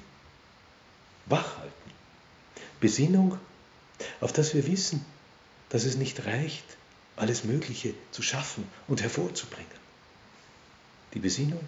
wachhalten. 1.25 1.71
Besinnung, 2.79 3.37
auf 4.19 4.33
das 4.33 4.53
wir 4.53 4.67
wissen, 4.67 5.05
dass 5.69 5.85
es 5.85 5.95
nicht 5.95 6.25
reicht, 6.25 6.65
alles 7.15 7.43
Mögliche 7.43 7.93
zu 8.11 8.21
schaffen 8.21 8.67
und 8.87 9.01
hervorzubringen. 9.01 9.83
Die 11.13 11.19
Besinnung, 11.19 11.63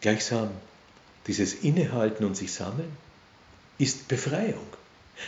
gleichsam 0.00 0.50
dieses 1.26 1.54
Innehalten 1.54 2.24
und 2.24 2.36
sich 2.36 2.52
sammeln, 2.52 2.96
ist 3.78 4.08
Befreiung. 4.08 4.66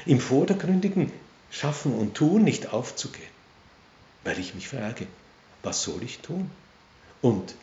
Im 0.06 0.20
vordergründigen 0.20 1.12
Schaffen 1.54 1.94
und 1.94 2.14
Tun 2.16 2.42
nicht 2.42 2.72
aufzugehen, 2.72 3.30
weil 4.24 4.40
ich 4.40 4.54
mich 4.56 4.68
frage, 4.68 5.06
was 5.62 5.84
soll 5.84 6.02
ich 6.02 6.18
tun? 6.18 6.50
Und 7.22 7.54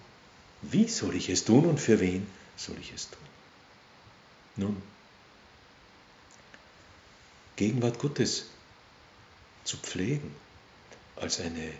wie 0.61 0.87
soll 0.87 1.13
ich 1.15 1.27
es 1.27 1.43
tun 1.43 1.65
und 1.65 1.77
für 1.77 1.99
wen 1.99 2.25
soll 2.55 2.77
ich 2.79 2.93
es 2.93 3.09
tun? 3.09 3.19
Nun, 4.55 4.81
Gegenwart 7.57 7.99
Gottes 7.99 8.45
zu 9.65 9.75
pflegen 9.75 10.33
als 11.17 11.41
eine 11.41 11.71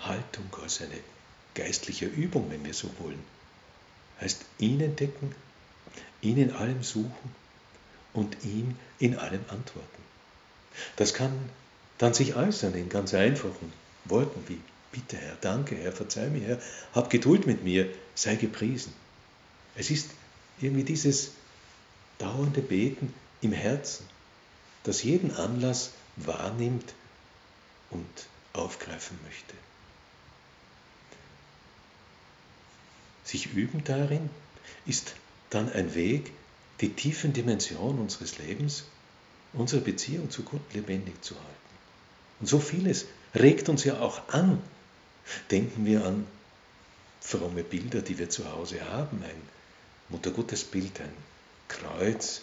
Haltung, 0.00 0.50
als 0.60 0.82
eine 0.82 0.98
geistliche 1.54 2.06
Übung, 2.06 2.50
wenn 2.50 2.64
wir 2.64 2.74
so 2.74 2.90
wollen, 2.98 3.22
heißt 4.20 4.44
ihn 4.58 4.80
entdecken, 4.80 5.34
ihn 6.20 6.36
in 6.36 6.50
allem 6.50 6.82
suchen 6.82 7.34
und 8.12 8.44
ihm 8.44 8.76
in 8.98 9.16
allem 9.16 9.44
antworten. 9.48 10.02
Das 10.96 11.14
kann 11.14 11.32
dann 11.98 12.14
sich 12.14 12.34
äußern 12.34 12.74
in 12.74 12.88
ganz 12.88 13.14
einfachen 13.14 13.72
Worten 14.04 14.42
wie 14.48 14.60
Bitte 14.92 15.16
Herr, 15.16 15.36
danke 15.40 15.74
Herr, 15.74 15.90
verzeih 15.92 16.28
mir 16.28 16.46
Herr, 16.46 16.60
hab 16.94 17.08
Geduld 17.08 17.46
mit 17.46 17.64
mir, 17.64 17.88
sei 18.14 18.36
gepriesen. 18.36 18.92
Es 19.74 19.90
ist 19.90 20.10
irgendwie 20.60 20.84
dieses 20.84 21.30
dauernde 22.18 22.60
Beten 22.60 23.12
im 23.40 23.52
Herzen, 23.52 24.06
das 24.84 25.02
jeden 25.02 25.34
Anlass 25.34 25.92
wahrnimmt 26.16 26.92
und 27.88 28.06
aufgreifen 28.52 29.18
möchte. 29.24 29.54
Sich 33.24 33.54
üben 33.54 33.82
darin 33.84 34.28
ist 34.84 35.14
dann 35.48 35.72
ein 35.72 35.94
Weg, 35.94 36.32
die 36.82 36.90
tiefen 36.90 37.32
Dimensionen 37.32 37.98
unseres 37.98 38.36
Lebens, 38.38 38.84
unsere 39.52 39.82
Beziehung 39.82 40.30
zu 40.30 40.42
Gott 40.42 40.60
lebendig 40.72 41.22
zu 41.22 41.34
halten. 41.34 41.48
Und 42.40 42.46
so 42.46 42.58
vieles 42.58 43.06
regt 43.34 43.68
uns 43.68 43.84
ja 43.84 44.00
auch 44.00 44.28
an. 44.28 44.62
Denken 45.50 45.86
wir 45.86 46.04
an 46.04 46.26
fromme 47.20 47.62
Bilder, 47.62 48.02
die 48.02 48.18
wir 48.18 48.28
zu 48.30 48.50
Hause 48.50 48.84
haben, 48.90 49.22
ein 49.22 49.42
Muttergottesbild, 50.08 51.00
ein 51.00 51.12
Kreuz. 51.68 52.42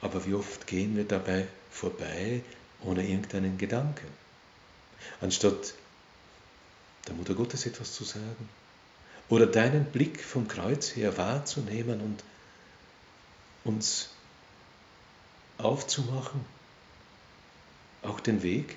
Aber 0.00 0.26
wie 0.26 0.34
oft 0.34 0.66
gehen 0.66 0.96
wir 0.96 1.04
dabei 1.04 1.46
vorbei 1.70 2.42
ohne 2.82 3.06
irgendeinen 3.08 3.58
Gedanken? 3.58 4.06
Anstatt 5.20 5.74
der 7.06 7.14
Mutter 7.14 7.34
Gottes 7.34 7.66
etwas 7.66 7.94
zu 7.94 8.04
sagen 8.04 8.48
oder 9.28 9.46
deinen 9.46 9.86
Blick 9.86 10.22
vom 10.22 10.46
Kreuz 10.48 10.94
her 10.94 11.16
wahrzunehmen 11.16 12.00
und 12.00 12.22
uns 13.64 14.10
aufzumachen, 15.58 16.44
auch 18.02 18.20
den 18.20 18.42
Weg 18.42 18.76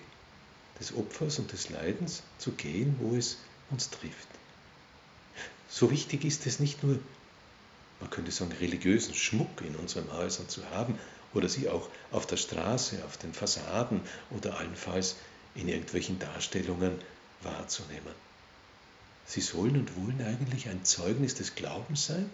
des 0.79 0.95
Opfers 0.95 1.39
und 1.39 1.51
des 1.51 1.69
Leidens 1.69 2.23
zu 2.39 2.51
gehen, 2.51 2.95
wo 2.99 3.15
es 3.15 3.37
uns 3.69 3.89
trifft. 3.89 4.27
So 5.69 5.91
wichtig 5.91 6.25
ist 6.25 6.45
es 6.47 6.59
nicht 6.59 6.83
nur, 6.83 6.99
man 7.99 8.09
könnte 8.09 8.31
sagen, 8.31 8.51
religiösen 8.53 9.13
Schmuck 9.13 9.61
in 9.61 9.75
unseren 9.75 10.11
Häusern 10.11 10.49
zu 10.49 10.67
haben 10.71 10.97
oder 11.33 11.47
sie 11.47 11.69
auch 11.69 11.87
auf 12.11 12.25
der 12.25 12.37
Straße, 12.37 13.05
auf 13.05 13.17
den 13.17 13.33
Fassaden 13.33 14.01
oder 14.31 14.57
allenfalls 14.57 15.15
in 15.55 15.67
irgendwelchen 15.67 16.19
Darstellungen 16.19 16.99
wahrzunehmen. 17.41 18.13
Sie 19.25 19.41
sollen 19.41 19.77
und 19.77 19.95
wollen 19.95 20.21
eigentlich 20.25 20.67
ein 20.67 20.83
Zeugnis 20.83 21.35
des 21.35 21.55
Glaubens 21.55 22.07
sein 22.07 22.29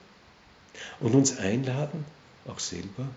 und 0.99 1.13
uns 1.13 1.37
einladen, 1.37 2.05
auch 2.47 2.59
selber 2.59 3.07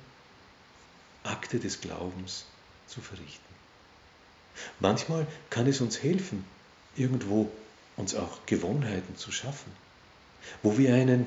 Akte 1.50 1.58
des 1.58 1.80
Glaubens 1.80 2.44
zu 2.86 3.00
verrichten. 3.00 3.54
Manchmal 4.78 5.26
kann 5.50 5.66
es 5.66 5.80
uns 5.80 6.00
helfen, 6.00 6.44
irgendwo 6.94 7.50
uns 7.96 8.14
auch 8.14 8.46
Gewohnheiten 8.46 9.16
zu 9.16 9.32
schaffen, 9.32 9.72
wo 10.62 10.78
wir 10.78 10.94
einen 10.94 11.26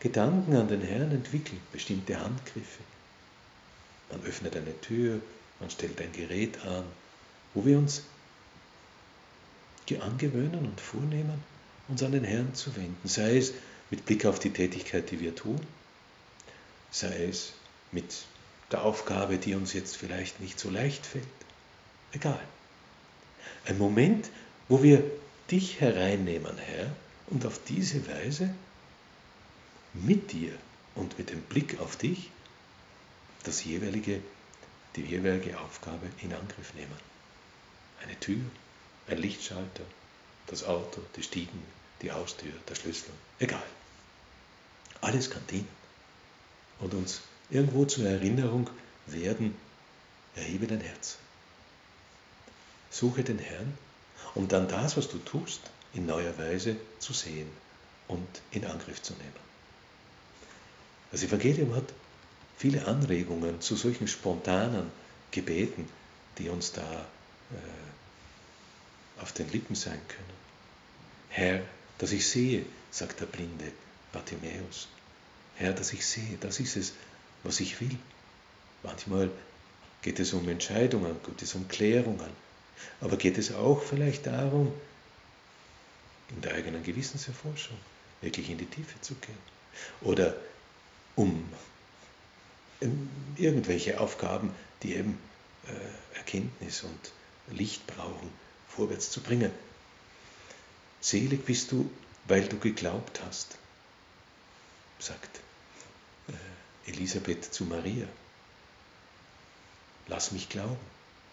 Gedanken 0.00 0.56
an 0.56 0.66
den 0.66 0.82
Herrn 0.82 1.12
entwickeln, 1.12 1.60
bestimmte 1.70 2.18
Handgriffe. 2.18 2.82
Man 4.10 4.24
öffnet 4.24 4.56
eine 4.56 4.80
Tür, 4.80 5.20
man 5.60 5.70
stellt 5.70 6.00
ein 6.00 6.10
Gerät 6.10 6.58
an, 6.66 6.84
wo 7.54 7.64
wir 7.64 7.78
uns 7.78 8.02
angewöhnen 10.00 10.64
und 10.64 10.80
vornehmen, 10.80 11.44
uns 11.86 12.02
an 12.02 12.12
den 12.12 12.24
Herrn 12.24 12.54
zu 12.54 12.74
wenden, 12.76 13.06
sei 13.06 13.36
es 13.36 13.52
mit 13.90 14.06
Blick 14.06 14.24
auf 14.24 14.38
die 14.38 14.50
Tätigkeit, 14.50 15.10
die 15.10 15.20
wir 15.20 15.36
tun, 15.36 15.60
sei 16.90 17.26
es 17.26 17.52
mit 17.90 18.24
der 18.72 18.82
Aufgabe, 18.82 19.38
die 19.38 19.54
uns 19.54 19.72
jetzt 19.72 19.96
vielleicht 19.96 20.40
nicht 20.40 20.58
so 20.58 20.70
leicht 20.70 21.06
fällt. 21.06 21.26
Egal. 22.12 22.40
Ein 23.66 23.78
Moment, 23.78 24.28
wo 24.68 24.82
wir 24.82 25.02
dich 25.50 25.80
hereinnehmen, 25.80 26.56
Herr, 26.58 26.90
und 27.28 27.46
auf 27.46 27.60
diese 27.68 28.06
Weise 28.08 28.52
mit 29.94 30.32
dir 30.32 30.52
und 30.94 31.18
mit 31.18 31.30
dem 31.30 31.42
Blick 31.42 31.80
auf 31.80 31.96
dich 31.96 32.30
das 33.44 33.64
jeweilige, 33.64 34.20
die 34.96 35.02
jeweilige 35.02 35.58
Aufgabe 35.60 36.06
in 36.20 36.32
Angriff 36.32 36.74
nehmen. 36.74 37.12
Eine 38.02 38.18
Tür, 38.18 38.40
ein 39.08 39.18
Lichtschalter, 39.18 39.84
das 40.46 40.64
Auto, 40.64 41.00
die 41.16 41.22
Stiegen, 41.22 41.62
die 42.02 42.12
Haustür, 42.12 42.52
der 42.68 42.74
Schlüssel, 42.74 43.10
egal. 43.38 43.62
Alles 45.00 45.30
kann 45.30 45.46
dienen 45.48 45.68
und 46.80 46.94
uns 46.94 47.22
irgendwo 47.52 47.84
zur 47.84 48.06
Erinnerung 48.06 48.68
werden, 49.06 49.54
erhebe 50.34 50.66
dein 50.66 50.80
Herz. 50.80 51.18
Suche 52.90 53.22
den 53.22 53.38
Herrn, 53.38 53.76
um 54.34 54.48
dann 54.48 54.68
das, 54.68 54.96
was 54.96 55.08
du 55.08 55.18
tust, 55.18 55.60
in 55.94 56.06
neuer 56.06 56.36
Weise 56.38 56.76
zu 56.98 57.12
sehen 57.12 57.48
und 58.08 58.26
in 58.50 58.64
Angriff 58.64 59.02
zu 59.02 59.12
nehmen. 59.12 59.42
Das 61.10 61.22
Evangelium 61.22 61.74
hat 61.74 61.84
viele 62.56 62.86
Anregungen 62.86 63.60
zu 63.60 63.76
solchen 63.76 64.08
spontanen 64.08 64.90
Gebeten, 65.30 65.86
die 66.38 66.48
uns 66.48 66.72
da 66.72 67.06
äh, 67.50 69.20
auf 69.20 69.32
den 69.32 69.50
Lippen 69.52 69.74
sein 69.74 70.00
können. 70.08 70.42
Herr, 71.28 71.60
dass 71.98 72.12
ich 72.12 72.26
sehe, 72.26 72.64
sagt 72.90 73.20
der 73.20 73.26
blinde 73.26 73.72
Bartimäus. 74.12 74.88
Herr, 75.56 75.72
dass 75.72 75.92
ich 75.92 76.06
sehe, 76.06 76.38
das 76.40 76.60
ist 76.60 76.76
es, 76.76 76.94
was 77.42 77.60
ich 77.60 77.80
will. 77.80 77.96
Manchmal 78.82 79.30
geht 80.02 80.18
es 80.20 80.32
um 80.32 80.48
Entscheidungen, 80.48 81.16
geht 81.24 81.42
es 81.42 81.54
um 81.54 81.68
Klärungen, 81.68 82.30
aber 83.00 83.16
geht 83.16 83.38
es 83.38 83.54
auch 83.54 83.82
vielleicht 83.82 84.26
darum, 84.26 84.72
in 86.30 86.40
der 86.40 86.54
eigenen 86.54 86.82
Gewissenserforschung 86.82 87.76
wirklich 88.20 88.50
in 88.50 88.58
die 88.58 88.66
Tiefe 88.66 89.00
zu 89.00 89.14
gehen 89.14 89.38
oder 90.00 90.34
um 91.14 91.48
irgendwelche 93.36 94.00
Aufgaben, 94.00 94.52
die 94.82 94.94
eben 94.94 95.18
äh, 95.68 96.16
Erkenntnis 96.16 96.82
und 96.82 97.12
Licht 97.56 97.86
brauchen, 97.86 98.30
vorwärts 98.68 99.10
zu 99.10 99.20
bringen. 99.20 99.52
Selig 101.00 101.44
bist 101.44 101.70
du, 101.70 101.90
weil 102.26 102.48
du 102.48 102.58
geglaubt 102.58 103.20
hast, 103.24 103.56
sagt 104.98 105.40
Elisabeth 106.86 107.44
zu 107.44 107.64
Maria. 107.64 108.06
Lass 110.08 110.32
mich 110.32 110.48
glauben, 110.48 110.76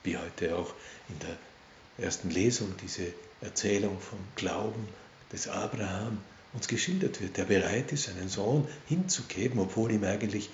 wie 0.04 0.18
heute 0.18 0.56
auch 0.56 0.74
in 1.10 1.20
der 1.20 2.06
ersten 2.06 2.30
Lesung 2.30 2.76
diese 2.82 3.14
Erzählung 3.42 4.00
vom 4.00 4.20
Glauben 4.36 4.88
des 5.32 5.48
Abraham 5.48 6.22
uns 6.54 6.68
geschildert 6.68 7.22
wird, 7.22 7.38
der 7.38 7.46
bereit 7.46 7.92
ist, 7.92 8.06
seinen 8.06 8.30
Sohn 8.30 8.68
hinzugeben, 8.88 9.60
obwohl 9.60 9.92
ihm 9.92 10.04
eigentlich 10.04 10.50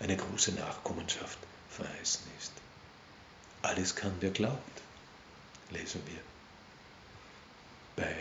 eine 0.00 0.16
große 0.16 0.52
Nachkommenschaft 0.52 1.38
verheißen 1.70 2.22
ist. 2.38 2.52
Alles 3.62 3.94
kann, 3.94 4.12
wer 4.20 4.30
glaubt, 4.30 4.82
lesen 5.70 6.02
wir. 6.06 8.04
Bei 8.04 8.14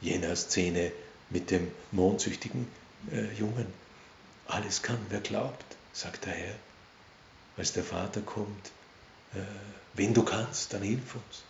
jener 0.00 0.36
Szene 0.36 0.92
mit 1.30 1.50
dem 1.50 1.70
mondsüchtigen 1.90 2.66
äh, 3.12 3.32
Jungen. 3.34 3.66
Alles 4.48 4.82
kann, 4.82 4.98
wer 5.10 5.20
glaubt, 5.20 5.76
sagt 5.92 6.24
der 6.24 6.32
Herr. 6.32 6.54
Als 7.56 7.72
der 7.74 7.84
Vater 7.84 8.22
kommt, 8.22 8.70
äh, 9.34 9.40
wenn 9.94 10.14
du 10.14 10.24
kannst, 10.24 10.72
dann 10.72 10.82
hilf 10.82 11.14
uns. 11.14 11.42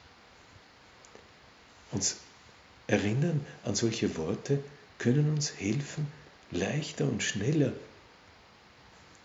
Uns 1.93 2.17
erinnern 2.89 3.47
an 3.65 3.75
solche 3.75 4.17
Worte 4.17 4.63
können 4.99 5.31
uns 5.31 5.55
helfen, 5.59 6.11
leichter 6.51 7.05
und 7.05 7.23
schneller, 7.23 7.73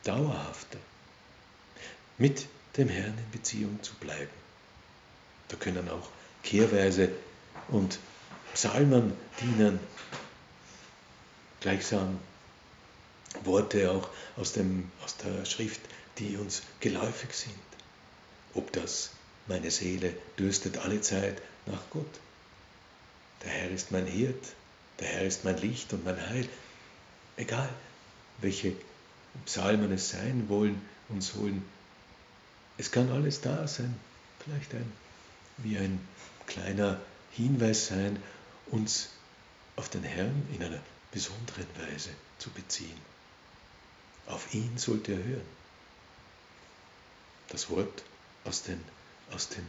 dauerhafter 0.04 0.78
mit 2.18 2.48
dem 2.78 2.90
Herrn 2.90 3.18
in 3.18 3.32
Beziehung 3.32 3.82
zu 3.82 3.96
bleiben. 3.96 4.32
Da 5.48 5.56
können 5.56 5.90
auch 5.90 6.10
Kehrweise 6.44 7.10
und 7.70 7.98
Psalmen 8.54 9.14
dienen, 9.42 9.80
gleichsam 11.62 12.20
Worte 13.44 13.92
auch 13.92 14.10
aus, 14.38 14.54
dem, 14.54 14.92
aus 15.04 15.18
der 15.18 15.46
Schrift, 15.46 15.82
die 16.18 16.38
uns 16.38 16.64
geläufig 16.80 17.34
sind. 17.34 17.56
Ob 18.54 18.72
das 18.72 19.12
meine 19.48 19.72
Seele 19.72 20.14
dürstet 20.38 20.78
alle 20.78 21.02
Zeit 21.02 21.42
nach 21.66 21.82
Gott. 21.90 22.20
Der 23.44 23.52
Herr 23.52 23.70
ist 23.72 23.92
mein 23.92 24.06
Hirt, 24.06 24.46
der 25.00 25.08
Herr 25.08 25.24
ist 25.24 25.44
mein 25.44 25.58
Licht 25.58 25.92
und 25.94 26.06
mein 26.06 26.30
Heil. 26.30 26.48
Egal, 27.36 27.70
welche 28.40 28.74
Psalmen 29.46 29.92
es 29.92 30.10
sein 30.10 30.48
wollen 30.48 30.82
und 31.10 31.22
sollen, 31.22 31.66
es 32.78 32.92
kann 32.92 33.12
alles 33.12 33.42
da 33.42 33.68
sein. 33.68 33.96
Vielleicht 34.44 34.74
ein, 34.74 34.92
wie 35.58 35.78
ein 35.78 36.00
kleiner 36.48 37.00
Hinweis 37.32 37.88
sein, 37.88 38.22
uns 38.68 39.10
auf 39.76 39.90
den 39.90 40.04
Herrn 40.04 40.48
in 40.54 40.64
einer 40.64 40.80
besonderen 41.12 41.68
Weise 41.80 42.10
zu 42.40 42.50
beziehen. 42.52 43.13
Auf 44.28 44.54
ihn 44.54 44.78
sollt 44.78 45.08
ihr 45.08 45.18
hören. 45.18 45.46
Das 47.50 47.70
Wort 47.70 48.04
aus, 48.46 48.64
den, 48.64 48.82
aus 49.34 49.50
den 49.50 49.66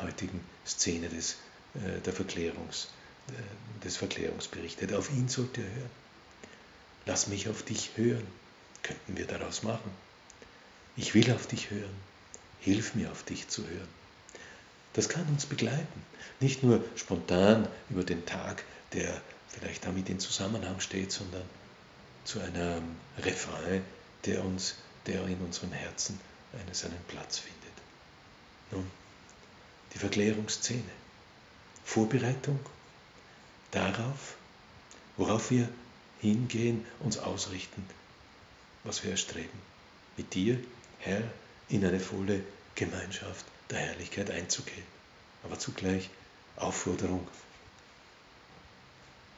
heutigen 0.00 0.40
Szene 0.66 1.08
des, 1.08 1.36
äh, 1.74 2.00
der 2.04 2.12
Verklärungs, 2.12 2.88
äh, 3.28 3.84
des 3.84 3.96
Verklärungsberichtes. 3.96 4.92
Auf 4.92 5.10
ihn 5.10 5.28
sollt 5.28 5.56
ihr 5.58 5.64
hören. 5.64 5.90
Lass 7.06 7.28
mich 7.28 7.48
auf 7.48 7.62
dich 7.62 7.90
hören, 7.96 8.26
könnten 8.82 9.16
wir 9.16 9.26
daraus 9.26 9.62
machen. 9.62 9.90
Ich 10.96 11.14
will 11.14 11.32
auf 11.32 11.46
dich 11.46 11.70
hören. 11.70 11.94
Hilf 12.60 12.94
mir 12.94 13.10
auf 13.10 13.22
dich 13.22 13.48
zu 13.48 13.66
hören. 13.66 13.88
Das 14.92 15.08
kann 15.08 15.26
uns 15.28 15.46
begleiten. 15.46 16.04
Nicht 16.40 16.62
nur 16.62 16.84
spontan 16.96 17.68
über 17.88 18.02
den 18.02 18.26
Tag, 18.26 18.64
der 18.92 19.20
vielleicht 19.48 19.86
damit 19.86 20.08
in 20.08 20.20
Zusammenhang 20.20 20.80
steht, 20.80 21.12
sondern 21.12 21.44
zu 22.24 22.40
einem 22.40 22.96
Refrain, 23.18 23.84
der 24.24 24.44
uns, 24.44 24.76
der 25.06 25.24
in 25.26 25.40
unserem 25.40 25.72
Herzen 25.72 26.20
einen, 26.52 26.74
seinen 26.74 27.02
Platz 27.08 27.38
findet. 27.38 27.60
Nun, 28.70 28.90
die 29.94 29.98
Verklärungsszene. 29.98 30.82
Vorbereitung 31.84 32.60
darauf, 33.72 34.36
worauf 35.16 35.50
wir 35.50 35.68
hingehen, 36.20 36.86
uns 37.00 37.18
ausrichten, 37.18 37.84
was 38.84 39.02
wir 39.02 39.12
erstreben. 39.12 39.58
Mit 40.16 40.34
dir, 40.34 40.58
Herr, 40.98 41.22
in 41.68 41.84
eine 41.84 42.00
volle 42.00 42.42
Gemeinschaft 42.74 43.44
der 43.70 43.78
Herrlichkeit 43.78 44.30
einzugehen. 44.30 44.86
Aber 45.42 45.58
zugleich 45.58 46.10
Aufforderung, 46.56 47.26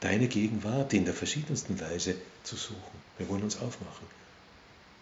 deine 0.03 0.27
Gegenwart 0.27 0.93
in 0.93 1.05
der 1.05 1.13
verschiedensten 1.13 1.79
Weise 1.79 2.15
zu 2.43 2.57
suchen. 2.57 3.01
Wir 3.17 3.29
wollen 3.29 3.43
uns 3.43 3.59
aufmachen, 3.61 4.05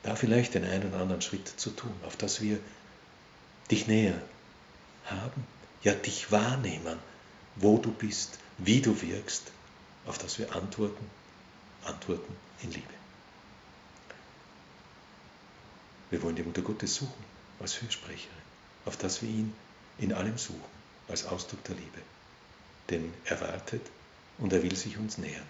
da 0.04 0.16
vielleicht 0.16 0.54
den 0.54 0.64
einen 0.64 0.90
oder 0.90 1.02
anderen 1.02 1.22
Schritt 1.24 1.48
zu 1.48 1.72
tun, 1.72 1.94
auf 2.06 2.16
dass 2.18 2.40
wir 2.40 2.60
dich 3.72 3.88
näher 3.88 4.22
haben, 5.06 5.44
ja 5.82 5.94
dich 5.94 6.32
wahrnehmen, 6.32 7.00
wo 7.56 7.80
du 7.80 7.92
bist, 7.92 8.38
wie 8.60 8.80
du 8.80 9.02
wirkst, 9.02 9.52
auf 10.06 10.20
das 10.20 10.38
wir 10.38 10.56
antworten, 10.56 11.10
antworten 11.84 12.36
in 12.62 12.72
Liebe. 12.72 12.94
Wir 16.12 16.22
wollen 16.22 16.36
die 16.36 16.44
Mutter 16.44 16.62
Gottes 16.62 16.94
suchen 16.94 17.24
als 17.60 17.74
Fürsprecherin, 17.74 18.30
auf 18.86 18.98
das 18.98 19.24
wir 19.24 19.30
ihn 19.30 19.54
in 19.98 20.14
allem 20.14 20.38
suchen, 20.38 20.62
als 21.08 21.26
Ausdruck 21.26 21.64
der 21.64 21.76
Liebe. 21.76 22.02
Denn 22.90 23.12
er 23.26 23.42
wartet 23.42 23.82
und 24.42 24.52
er 24.52 24.64
will 24.64 24.76
sich 24.76 24.98
uns 24.98 25.18
nähern. 25.18 25.48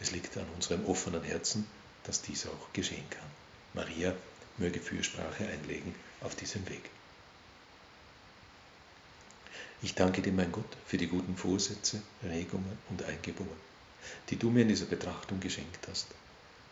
Es 0.00 0.10
liegt 0.10 0.36
an 0.36 0.46
unserem 0.54 0.84
offenen 0.86 1.22
Herzen, 1.22 1.66
dass 2.04 2.22
dies 2.22 2.46
auch 2.46 2.72
geschehen 2.72 3.08
kann. 3.10 3.30
Maria 3.74 4.14
möge 4.58 4.80
Fürsprache 4.80 5.46
einlegen 5.46 5.94
auf 6.22 6.34
diesem 6.34 6.68
Weg. 6.68 6.90
Ich 9.82 9.94
danke 9.94 10.22
dir, 10.22 10.32
mein 10.32 10.50
Gott, 10.50 10.76
für 10.86 10.96
die 10.96 11.06
guten 11.06 11.36
Vorsätze, 11.36 12.02
Regungen 12.24 12.78
und 12.88 13.04
Eingebungen, 13.04 13.56
die 14.30 14.36
du 14.36 14.50
mir 14.50 14.62
in 14.62 14.68
dieser 14.68 14.86
Betrachtung 14.86 15.38
geschenkt 15.38 15.86
hast. 15.88 16.06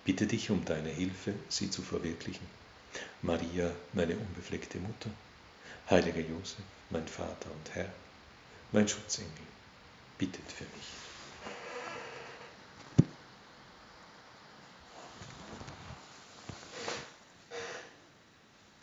Bitte 0.05 0.27
dich 0.27 0.51
um 0.51 0.65
deine 0.65 0.89
Hilfe, 0.89 1.35
sie 1.49 1.71
zu 1.71 1.83
verwirklichen. 1.83 2.47
Maria, 3.23 3.71
meine 3.93 4.17
unbefleckte 4.17 4.79
Mutter, 4.79 5.11
heiliger 5.91 6.21
Josef, 6.21 6.59
mein 6.91 7.07
Vater 7.07 7.51
und 7.51 7.75
Herr, 7.75 7.93
mein 8.73 8.89
Schutzengel, 8.89 9.31
bittet 10.19 10.51
für 10.51 10.65
mich. 10.65 11.04